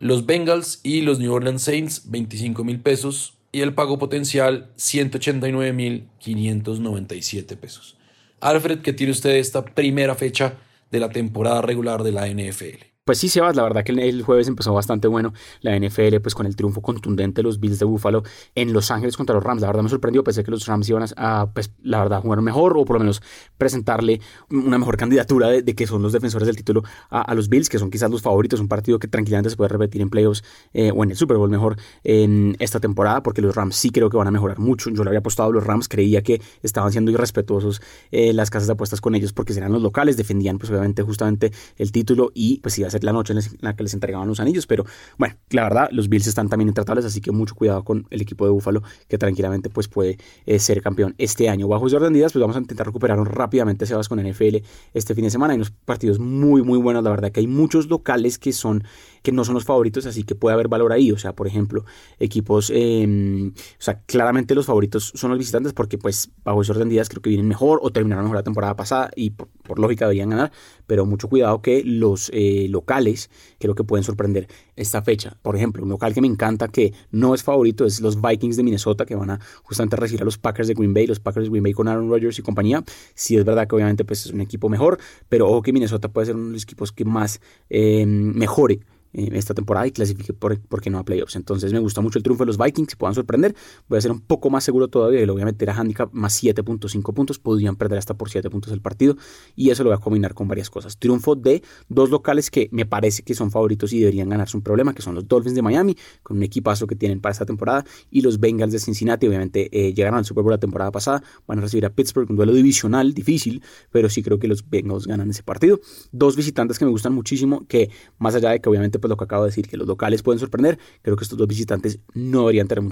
los 0.00 0.26
Bengals 0.26 0.80
y 0.82 1.02
los 1.02 1.20
New 1.20 1.32
Orleans 1.32 1.62
Saints, 1.62 2.10
25 2.10 2.64
mil 2.64 2.80
pesos 2.80 3.34
y 3.52 3.60
el 3.60 3.74
pago 3.74 3.98
potencial 3.98 4.70
189 4.76 5.72
mil 5.72 6.08
597 6.18 7.56
pesos. 7.56 7.96
Alfred, 8.40 8.80
¿qué 8.80 8.92
tiene 8.92 9.12
usted 9.12 9.36
esta 9.36 9.64
primera 9.64 10.16
fecha 10.16 10.54
de 10.90 11.00
la 11.00 11.10
temporada 11.10 11.62
regular 11.62 12.02
de 12.02 12.12
la 12.12 12.26
NFL? 12.26 12.97
Pues 13.08 13.16
sí, 13.16 13.30
Sebas, 13.30 13.56
la 13.56 13.62
verdad 13.62 13.84
que 13.84 13.92
el 13.92 14.22
jueves 14.22 14.48
empezó 14.48 14.74
bastante 14.74 15.08
bueno 15.08 15.32
la 15.62 15.74
NFL, 15.74 16.16
pues 16.22 16.34
con 16.34 16.44
el 16.44 16.56
triunfo 16.56 16.82
contundente 16.82 17.38
de 17.38 17.42
los 17.42 17.58
Bills 17.58 17.78
de 17.78 17.86
Buffalo 17.86 18.22
en 18.54 18.74
Los 18.74 18.90
Ángeles 18.90 19.16
contra 19.16 19.34
los 19.34 19.42
Rams. 19.42 19.62
La 19.62 19.68
verdad 19.68 19.82
me 19.82 19.88
sorprendió, 19.88 20.22
pensé 20.22 20.44
que 20.44 20.50
los 20.50 20.66
Rams 20.66 20.86
iban 20.90 21.06
a, 21.16 21.48
pues 21.54 21.72
la 21.82 22.00
verdad, 22.00 22.20
jugar 22.20 22.42
mejor 22.42 22.76
o 22.76 22.84
por 22.84 22.96
lo 22.96 23.00
menos 23.00 23.22
presentarle 23.56 24.20
una 24.50 24.76
mejor 24.76 24.98
candidatura 24.98 25.48
de, 25.48 25.64
que 25.74 25.86
son 25.86 26.02
los 26.02 26.12
defensores 26.12 26.44
del 26.44 26.56
título 26.56 26.82
a, 27.08 27.34
los 27.34 27.48
Bills, 27.48 27.70
que 27.70 27.78
son 27.78 27.90
quizás 27.90 28.10
los 28.10 28.20
favoritos, 28.20 28.60
un 28.60 28.68
partido 28.68 28.98
que 28.98 29.08
tranquilamente 29.08 29.48
se 29.48 29.56
puede 29.56 29.68
repetir 29.68 30.02
en 30.02 30.10
playoffs 30.10 30.44
eh, 30.74 30.92
o 30.94 31.02
en 31.02 31.10
el 31.10 31.16
Super 31.16 31.38
Bowl 31.38 31.48
mejor 31.48 31.78
en 32.04 32.56
esta 32.58 32.78
temporada, 32.78 33.22
porque 33.22 33.40
los 33.40 33.56
Rams 33.56 33.74
sí 33.74 33.88
creo 33.88 34.10
que 34.10 34.18
van 34.18 34.28
a 34.28 34.32
mejorar 34.32 34.58
mucho. 34.58 34.90
Yo 34.90 35.02
le 35.02 35.08
había 35.08 35.20
apostado 35.20 35.48
a 35.48 35.52
los 35.54 35.64
Rams, 35.64 35.88
creía 35.88 36.20
que 36.22 36.42
estaban 36.62 36.92
siendo 36.92 37.10
irrespetuosos 37.10 37.80
eh, 38.10 38.34
las 38.34 38.50
casas 38.50 38.66
de 38.66 38.74
apuestas 38.74 39.00
con 39.00 39.14
ellos 39.14 39.32
porque 39.32 39.54
serán 39.54 39.72
los 39.72 39.80
locales, 39.80 40.18
defendían 40.18 40.58
pues 40.58 40.68
obviamente 40.70 41.02
justamente 41.02 41.52
el 41.78 41.90
título 41.90 42.32
y 42.34 42.60
pues 42.60 42.78
iba 42.78 42.86
a 42.86 42.90
ser 42.90 42.97
la 43.02 43.12
noche 43.12 43.32
en 43.32 43.40
la 43.60 43.74
que 43.74 43.82
les 43.82 43.94
entregaban 43.94 44.28
los 44.28 44.40
anillos, 44.40 44.66
pero 44.66 44.84
bueno, 45.18 45.36
la 45.50 45.62
verdad, 45.64 45.88
los 45.92 46.08
Bills 46.08 46.26
están 46.26 46.48
también 46.48 46.68
intratables, 46.68 47.04
así 47.04 47.20
que 47.20 47.32
mucho 47.32 47.54
cuidado 47.54 47.84
con 47.84 48.06
el 48.10 48.20
equipo 48.20 48.44
de 48.44 48.50
Buffalo, 48.50 48.82
que 49.08 49.18
tranquilamente 49.18 49.70
pues 49.70 49.88
puede 49.88 50.18
eh, 50.46 50.58
ser 50.58 50.82
campeón 50.82 51.14
este 51.18 51.48
año. 51.48 51.68
Bajo 51.68 51.86
ese 51.86 51.96
orden 51.96 52.12
de 52.12 52.20
pues 52.20 52.34
vamos 52.34 52.56
a 52.56 52.58
intentar 52.58 52.86
recuperar 52.86 53.18
rápidamente 53.18 53.86
Sebas 53.86 54.08
con 54.08 54.20
NFL 54.20 54.56
este 54.94 55.14
fin 55.14 55.24
de 55.24 55.30
semana. 55.30 55.52
Hay 55.52 55.56
unos 55.56 55.70
partidos 55.70 56.18
muy, 56.18 56.62
muy 56.62 56.78
buenos, 56.78 57.02
la 57.02 57.10
verdad 57.10 57.30
que 57.30 57.40
hay 57.40 57.46
muchos 57.46 57.88
locales 57.88 58.38
que 58.38 58.52
son 58.52 58.84
que 59.22 59.32
no 59.32 59.44
son 59.44 59.54
los 59.54 59.64
favoritos, 59.64 60.06
así 60.06 60.22
que 60.22 60.34
puede 60.34 60.54
haber 60.54 60.68
valor 60.68 60.92
ahí. 60.92 61.12
O 61.12 61.18
sea, 61.18 61.34
por 61.34 61.46
ejemplo, 61.46 61.84
equipos, 62.18 62.70
em, 62.74 63.48
o 63.48 63.52
sea, 63.78 64.00
claramente 64.02 64.54
los 64.54 64.66
favoritos 64.66 65.12
son 65.14 65.30
los 65.30 65.38
visitantes 65.38 65.72
porque 65.72 65.98
pues 65.98 66.30
bajo 66.44 66.62
ese 66.62 66.72
orden 66.72 66.88
de 66.88 66.98
creo 67.08 67.22
que 67.22 67.30
vienen 67.30 67.48
mejor 67.48 67.80
o 67.82 67.90
terminaron 67.90 68.24
mejor 68.24 68.36
la 68.36 68.42
temporada 68.42 68.76
pasada 68.76 69.10
y 69.14 69.32
por, 69.68 69.78
lógica 69.78 70.06
deberían 70.06 70.30
ganar, 70.30 70.50
pero 70.86 71.06
mucho 71.06 71.28
cuidado 71.28 71.62
que 71.62 71.82
los 71.84 72.30
eh, 72.32 72.66
locales 72.68 73.30
creo 73.58 73.74
que 73.74 73.84
pueden 73.84 74.02
sorprender 74.02 74.48
esta 74.74 75.02
fecha. 75.02 75.36
Por 75.42 75.54
ejemplo, 75.54 75.82
un 75.82 75.88
local 75.88 76.14
que 76.14 76.20
me 76.20 76.26
encanta 76.26 76.68
que 76.68 76.92
no 77.10 77.34
es 77.34 77.42
favorito 77.42 77.84
es 77.84 78.00
los 78.00 78.20
Vikings 78.20 78.56
de 78.56 78.62
Minnesota 78.62 79.06
que 79.06 79.14
van 79.14 79.30
a 79.30 79.40
justamente 79.62 79.96
recibir 79.96 80.22
a 80.22 80.24
los 80.24 80.38
Packers 80.38 80.68
de 80.68 80.74
Green 80.74 80.94
Bay, 80.94 81.06
los 81.06 81.20
Packers 81.20 81.44
de 81.44 81.50
Green 81.50 81.62
Bay 81.62 81.72
con 81.72 81.86
Aaron 81.86 82.08
Rodgers 82.08 82.38
y 82.38 82.42
compañía. 82.42 82.82
Sí 83.14 83.36
es 83.36 83.44
verdad 83.44 83.68
que 83.68 83.76
obviamente 83.76 84.04
pues 84.04 84.26
es 84.26 84.32
un 84.32 84.40
equipo 84.40 84.68
mejor, 84.68 84.98
pero 85.28 85.48
ojo 85.48 85.62
que 85.62 85.72
Minnesota 85.72 86.08
puede 86.08 86.26
ser 86.26 86.36
uno 86.36 86.46
de 86.46 86.52
los 86.54 86.62
equipos 86.62 86.90
que 86.92 87.04
más 87.04 87.40
em, 87.68 88.34
mejore 88.34 88.80
esta 89.12 89.54
temporada 89.54 89.86
y 89.86 89.90
clasifique 89.90 90.32
por, 90.32 90.60
porque 90.60 90.90
no 90.90 90.98
a 90.98 91.04
playoffs. 91.04 91.36
Entonces 91.36 91.72
me 91.72 91.78
gusta 91.78 92.00
mucho 92.00 92.18
el 92.18 92.22
triunfo 92.22 92.44
de 92.44 92.48
los 92.48 92.58
Vikings, 92.58 92.90
se 92.90 92.96
puedan 92.96 93.14
sorprender. 93.14 93.54
Voy 93.88 93.98
a 93.98 94.00
ser 94.00 94.10
un 94.10 94.20
poco 94.20 94.50
más 94.50 94.64
seguro 94.64 94.88
todavía 94.88 95.20
y 95.20 95.26
lo 95.26 95.32
voy 95.32 95.42
a 95.42 95.46
meter 95.46 95.70
a 95.70 95.74
handicap 95.74 96.10
más 96.12 96.42
7.5 96.42 97.14
puntos. 97.14 97.38
Podrían 97.38 97.76
perder 97.76 97.98
hasta 97.98 98.14
por 98.14 98.30
7 98.30 98.48
puntos 98.50 98.72
el 98.72 98.80
partido 98.80 99.16
y 99.56 99.70
eso 99.70 99.82
lo 99.82 99.90
voy 99.90 99.96
a 99.96 100.00
combinar 100.00 100.34
con 100.34 100.48
varias 100.48 100.70
cosas. 100.70 100.98
Triunfo 100.98 101.34
de 101.36 101.62
dos 101.88 102.10
locales 102.10 102.50
que 102.50 102.68
me 102.72 102.86
parece 102.86 103.22
que 103.22 103.34
son 103.34 103.50
favoritos 103.50 103.92
y 103.92 104.00
deberían 104.00 104.28
ganarse 104.28 104.56
un 104.56 104.62
problema, 104.62 104.94
que 104.94 105.02
son 105.02 105.14
los 105.14 105.26
Dolphins 105.26 105.54
de 105.54 105.62
Miami, 105.62 105.96
con 106.22 106.36
un 106.36 106.42
equipazo 106.42 106.86
que 106.86 106.96
tienen 106.96 107.20
para 107.20 107.32
esta 107.32 107.46
temporada, 107.46 107.84
y 108.10 108.20
los 108.20 108.40
Bengals 108.40 108.72
de 108.72 108.78
Cincinnati. 108.78 109.26
Obviamente 109.26 109.68
eh, 109.72 109.92
llegaron 109.94 110.18
al 110.18 110.24
Super 110.24 110.42
Bowl 110.42 110.52
la 110.52 110.58
temporada 110.58 110.90
pasada, 110.90 111.22
van 111.46 111.58
a 111.58 111.62
recibir 111.62 111.86
a 111.86 111.90
Pittsburgh, 111.90 112.30
un 112.30 112.36
duelo 112.36 112.52
divisional 112.52 113.14
difícil, 113.14 113.62
pero 113.90 114.08
sí 114.08 114.22
creo 114.22 114.38
que 114.38 114.48
los 114.48 114.68
Bengals 114.68 115.06
ganan 115.06 115.30
ese 115.30 115.42
partido. 115.42 115.80
Dos 116.12 116.36
visitantes 116.36 116.78
que 116.78 116.84
me 116.84 116.90
gustan 116.90 117.14
muchísimo, 117.14 117.66
que 117.66 117.90
más 118.18 118.34
allá 118.34 118.50
de 118.50 118.60
que 118.60 118.68
obviamente 118.68 118.98
pues 118.98 119.07
lo 119.08 119.16
que 119.16 119.24
acabo 119.24 119.44
de 119.44 119.48
decir, 119.50 119.68
que 119.68 119.76
los 119.76 119.86
locales 119.86 120.22
pueden 120.22 120.38
sorprender. 120.38 120.78
Creo 121.02 121.16
que 121.16 121.24
estos 121.24 121.38
dos 121.38 121.48
visitantes 121.48 122.00
no 122.14 122.40
deberían 122.40 122.68
tener 122.68 122.84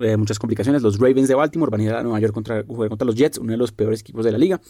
eh, 0.00 0.16
muchas 0.16 0.38
complicaciones. 0.38 0.82
Los 0.82 0.98
Ravens 0.98 1.28
de 1.28 1.34
Baltimore 1.34 1.70
van 1.70 1.80
a 1.80 1.84
ir 1.84 1.90
a 1.92 2.02
Nueva 2.02 2.20
York 2.20 2.32
contra, 2.32 2.64
contra 2.64 3.06
los 3.06 3.14
Jets, 3.14 3.38
uno 3.38 3.52
de 3.52 3.58
los 3.58 3.72
peores 3.72 4.00
equipos 4.00 4.24
de 4.24 4.32
la 4.32 4.38
liga. 4.38 4.60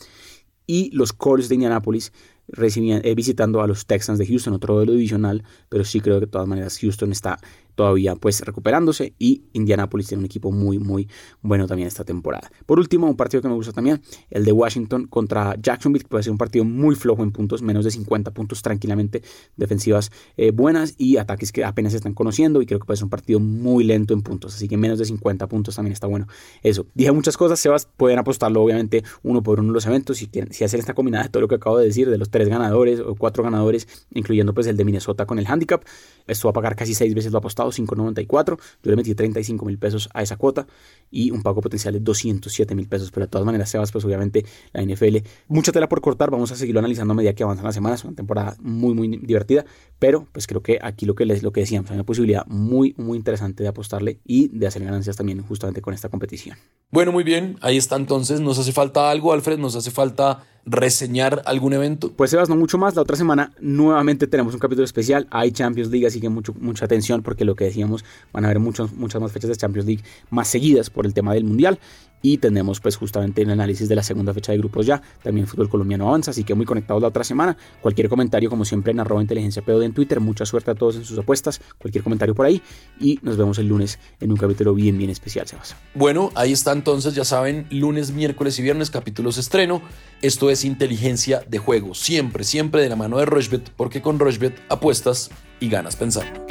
Y 0.66 0.90
los 0.92 1.12
Colts 1.12 1.48
de 1.48 1.56
Indianapolis 1.56 2.12
eh, 2.48 3.14
visitando 3.14 3.62
a 3.62 3.66
los 3.66 3.86
Texans 3.86 4.18
de 4.18 4.26
Houston, 4.26 4.54
otro 4.54 4.74
duelo 4.74 4.92
divisional, 4.92 5.42
pero 5.68 5.84
sí 5.84 6.00
creo 6.00 6.16
que 6.20 6.26
de 6.26 6.32
todas 6.32 6.46
maneras 6.46 6.78
Houston 6.78 7.12
está 7.12 7.38
todavía 7.74 8.14
pues 8.16 8.40
recuperándose 8.40 9.14
y 9.18 9.42
Indianapolis 9.52 10.08
tiene 10.08 10.20
un 10.20 10.26
equipo 10.26 10.52
muy 10.52 10.78
muy 10.78 11.08
bueno 11.42 11.66
también 11.66 11.88
esta 11.88 12.04
temporada. 12.04 12.50
Por 12.66 12.78
último, 12.78 13.08
un 13.08 13.16
partido 13.16 13.42
que 13.42 13.48
me 13.48 13.54
gusta 13.54 13.72
también, 13.72 14.00
el 14.30 14.44
de 14.44 14.52
Washington 14.52 15.06
contra 15.06 15.56
Jacksonville, 15.60 16.04
que 16.04 16.08
puede 16.08 16.22
ser 16.22 16.32
un 16.32 16.38
partido 16.38 16.64
muy 16.64 16.94
flojo 16.94 17.22
en 17.22 17.32
puntos, 17.32 17.62
menos 17.62 17.84
de 17.84 17.90
50 17.90 18.32
puntos 18.32 18.62
tranquilamente, 18.62 19.22
defensivas 19.56 20.10
eh, 20.36 20.50
buenas 20.50 20.94
y 20.98 21.16
ataques 21.16 21.52
que 21.52 21.64
apenas 21.64 21.92
se 21.92 21.98
están 21.98 22.14
conociendo 22.14 22.62
y 22.62 22.66
creo 22.66 22.78
que 22.78 22.86
puede 22.86 22.96
ser 22.96 23.04
un 23.04 23.10
partido 23.10 23.40
muy 23.40 23.84
lento 23.84 24.14
en 24.14 24.22
puntos, 24.22 24.54
así 24.54 24.68
que 24.68 24.76
menos 24.76 24.98
de 24.98 25.04
50 25.04 25.48
puntos 25.48 25.76
también 25.76 25.92
está 25.92 26.06
bueno. 26.06 26.26
Eso, 26.62 26.86
dije 26.94 27.12
muchas 27.12 27.36
cosas, 27.36 27.58
Sebas, 27.58 27.88
pueden 27.96 28.18
apostarlo 28.18 28.62
obviamente 28.62 29.02
uno 29.22 29.42
por 29.42 29.60
uno 29.60 29.68
en 29.68 29.74
los 29.74 29.86
eventos, 29.86 30.18
si, 30.18 30.28
quieren, 30.28 30.52
si 30.52 30.64
hacen 30.64 30.80
esta 30.80 30.94
combinada 30.94 31.24
de 31.24 31.30
todo 31.30 31.40
lo 31.40 31.48
que 31.48 31.56
acabo 31.56 31.78
de 31.78 31.86
decir, 31.86 32.08
de 32.08 32.18
los 32.18 32.30
tres 32.34 32.48
ganadores 32.48 32.98
o 32.98 33.14
cuatro 33.14 33.44
ganadores, 33.44 33.86
incluyendo 34.12 34.52
pues 34.52 34.66
el 34.66 34.76
de 34.76 34.84
Minnesota 34.84 35.24
con 35.24 35.38
el 35.38 35.46
handicap, 35.46 35.84
esto 36.26 36.48
va 36.48 36.50
a 36.50 36.52
pagar 36.52 36.74
casi 36.74 36.92
seis 36.92 37.14
veces 37.14 37.30
lo 37.30 37.38
apostado 37.38 37.70
5.94. 37.70 38.58
Yo 38.82 38.90
le 38.90 38.96
metí 38.96 39.14
35 39.14 39.64
mil 39.64 39.78
pesos 39.78 40.08
a 40.12 40.20
esa 40.20 40.36
cuota 40.36 40.66
y 41.12 41.30
un 41.30 41.44
pago 41.44 41.60
potencial 41.60 41.94
de 41.94 42.00
207 42.00 42.74
mil 42.74 42.88
pesos. 42.88 43.12
Pero 43.12 43.26
de 43.26 43.30
todas 43.30 43.46
maneras, 43.46 43.70
Sebas, 43.70 43.92
pues 43.92 44.04
obviamente 44.04 44.44
la 44.72 44.82
NFL, 44.82 45.18
mucha 45.46 45.70
tela 45.70 45.88
por 45.88 46.00
cortar. 46.00 46.32
Vamos 46.32 46.50
a 46.50 46.56
seguirlo 46.56 46.80
analizando 46.80 47.12
a 47.12 47.14
medida 47.14 47.34
que 47.34 47.44
avanzan 47.44 47.66
las 47.66 47.74
semanas. 47.76 48.02
Una 48.02 48.16
temporada 48.16 48.56
muy, 48.58 48.94
muy 48.94 49.06
divertida. 49.18 49.64
Pero 50.00 50.26
pues 50.32 50.48
creo 50.48 50.60
que 50.60 50.80
aquí 50.82 51.06
lo 51.06 51.14
que, 51.14 51.26
les, 51.26 51.44
lo 51.44 51.52
que 51.52 51.60
decíamos, 51.60 51.88
una 51.92 52.02
posibilidad 52.02 52.44
muy, 52.48 52.94
muy 52.96 53.16
interesante 53.16 53.62
de 53.62 53.68
apostarle 53.68 54.18
y 54.24 54.48
de 54.48 54.66
hacer 54.66 54.82
ganancias 54.82 55.14
también 55.16 55.40
justamente 55.42 55.80
con 55.80 55.94
esta 55.94 56.08
competición. 56.08 56.56
Bueno, 56.90 57.12
muy 57.12 57.22
bien. 57.22 57.58
Ahí 57.60 57.76
está 57.76 57.94
entonces. 57.94 58.40
Nos 58.40 58.58
hace 58.58 58.72
falta 58.72 59.08
algo, 59.08 59.32
Alfred. 59.32 59.58
Nos 59.58 59.76
hace 59.76 59.92
falta 59.92 60.42
reseñar 60.66 61.42
algún 61.44 61.72
evento? 61.72 62.12
Pues 62.12 62.30
Sebas, 62.30 62.48
no 62.48 62.56
mucho 62.56 62.78
más. 62.78 62.94
La 62.94 63.02
otra 63.02 63.16
semana 63.16 63.52
nuevamente 63.60 64.26
tenemos 64.26 64.54
un 64.54 64.60
capítulo 64.60 64.84
especial. 64.84 65.26
Hay 65.30 65.52
Champions 65.52 65.90
League, 65.90 66.06
así 66.06 66.20
que 66.20 66.28
mucho, 66.28 66.54
mucha 66.58 66.84
atención 66.84 67.22
porque 67.22 67.44
lo 67.44 67.54
que 67.54 67.64
decíamos, 67.64 68.04
van 68.32 68.44
a 68.44 68.48
haber 68.48 68.60
muchas 68.60 68.90
más 68.92 69.32
fechas 69.32 69.50
de 69.50 69.56
Champions 69.56 69.86
League 69.86 70.02
más 70.30 70.48
seguidas 70.48 70.90
por 70.90 71.06
el 71.06 71.14
tema 71.14 71.34
del 71.34 71.44
Mundial 71.44 71.78
y 72.24 72.38
tenemos 72.38 72.80
pues 72.80 72.96
justamente 72.96 73.42
el 73.42 73.50
análisis 73.50 73.86
de 73.86 73.94
la 73.94 74.02
segunda 74.02 74.32
fecha 74.32 74.50
de 74.50 74.56
grupos 74.56 74.86
ya. 74.86 75.00
También 75.22 75.46
fútbol 75.46 75.68
colombiano 75.68 76.08
avanza, 76.08 76.30
así 76.30 76.42
que 76.42 76.54
muy 76.54 76.64
conectados 76.64 77.02
la 77.02 77.08
otra 77.08 77.22
semana. 77.22 77.54
Cualquier 77.82 78.08
comentario 78.08 78.48
como 78.48 78.64
siempre 78.64 78.92
en 78.92 79.00
arroba 79.00 79.20
inteligencia 79.20 79.62
en 79.66 79.92
Twitter. 79.92 80.20
Mucha 80.20 80.46
suerte 80.46 80.70
a 80.70 80.74
todos 80.74 80.96
en 80.96 81.04
sus 81.04 81.18
apuestas. 81.18 81.60
Cualquier 81.76 82.02
comentario 82.02 82.34
por 82.34 82.46
ahí 82.46 82.62
y 82.98 83.18
nos 83.20 83.36
vemos 83.36 83.58
el 83.58 83.68
lunes 83.68 83.98
en 84.20 84.32
un 84.32 84.38
capítulo 84.38 84.72
bien 84.72 84.96
bien 84.96 85.10
especial, 85.10 85.46
Sebas. 85.46 85.76
Bueno, 85.94 86.30
ahí 86.34 86.52
está 86.52 86.72
entonces, 86.72 87.14
ya 87.14 87.26
saben, 87.26 87.66
lunes, 87.68 88.12
miércoles 88.12 88.58
y 88.58 88.62
viernes 88.62 88.90
capítulos 88.90 89.36
estreno. 89.36 89.82
Esto 90.22 90.48
es 90.48 90.64
inteligencia 90.64 91.44
de 91.46 91.58
juego, 91.58 91.94
siempre, 91.94 92.44
siempre 92.44 92.80
de 92.80 92.88
la 92.88 92.96
mano 92.96 93.18
de 93.18 93.26
Rochbet, 93.26 93.68
porque 93.76 94.00
con 94.00 94.18
Rochbet 94.18 94.58
apuestas 94.70 95.28
y 95.60 95.68
ganas 95.68 95.96
pensando. 95.96 96.46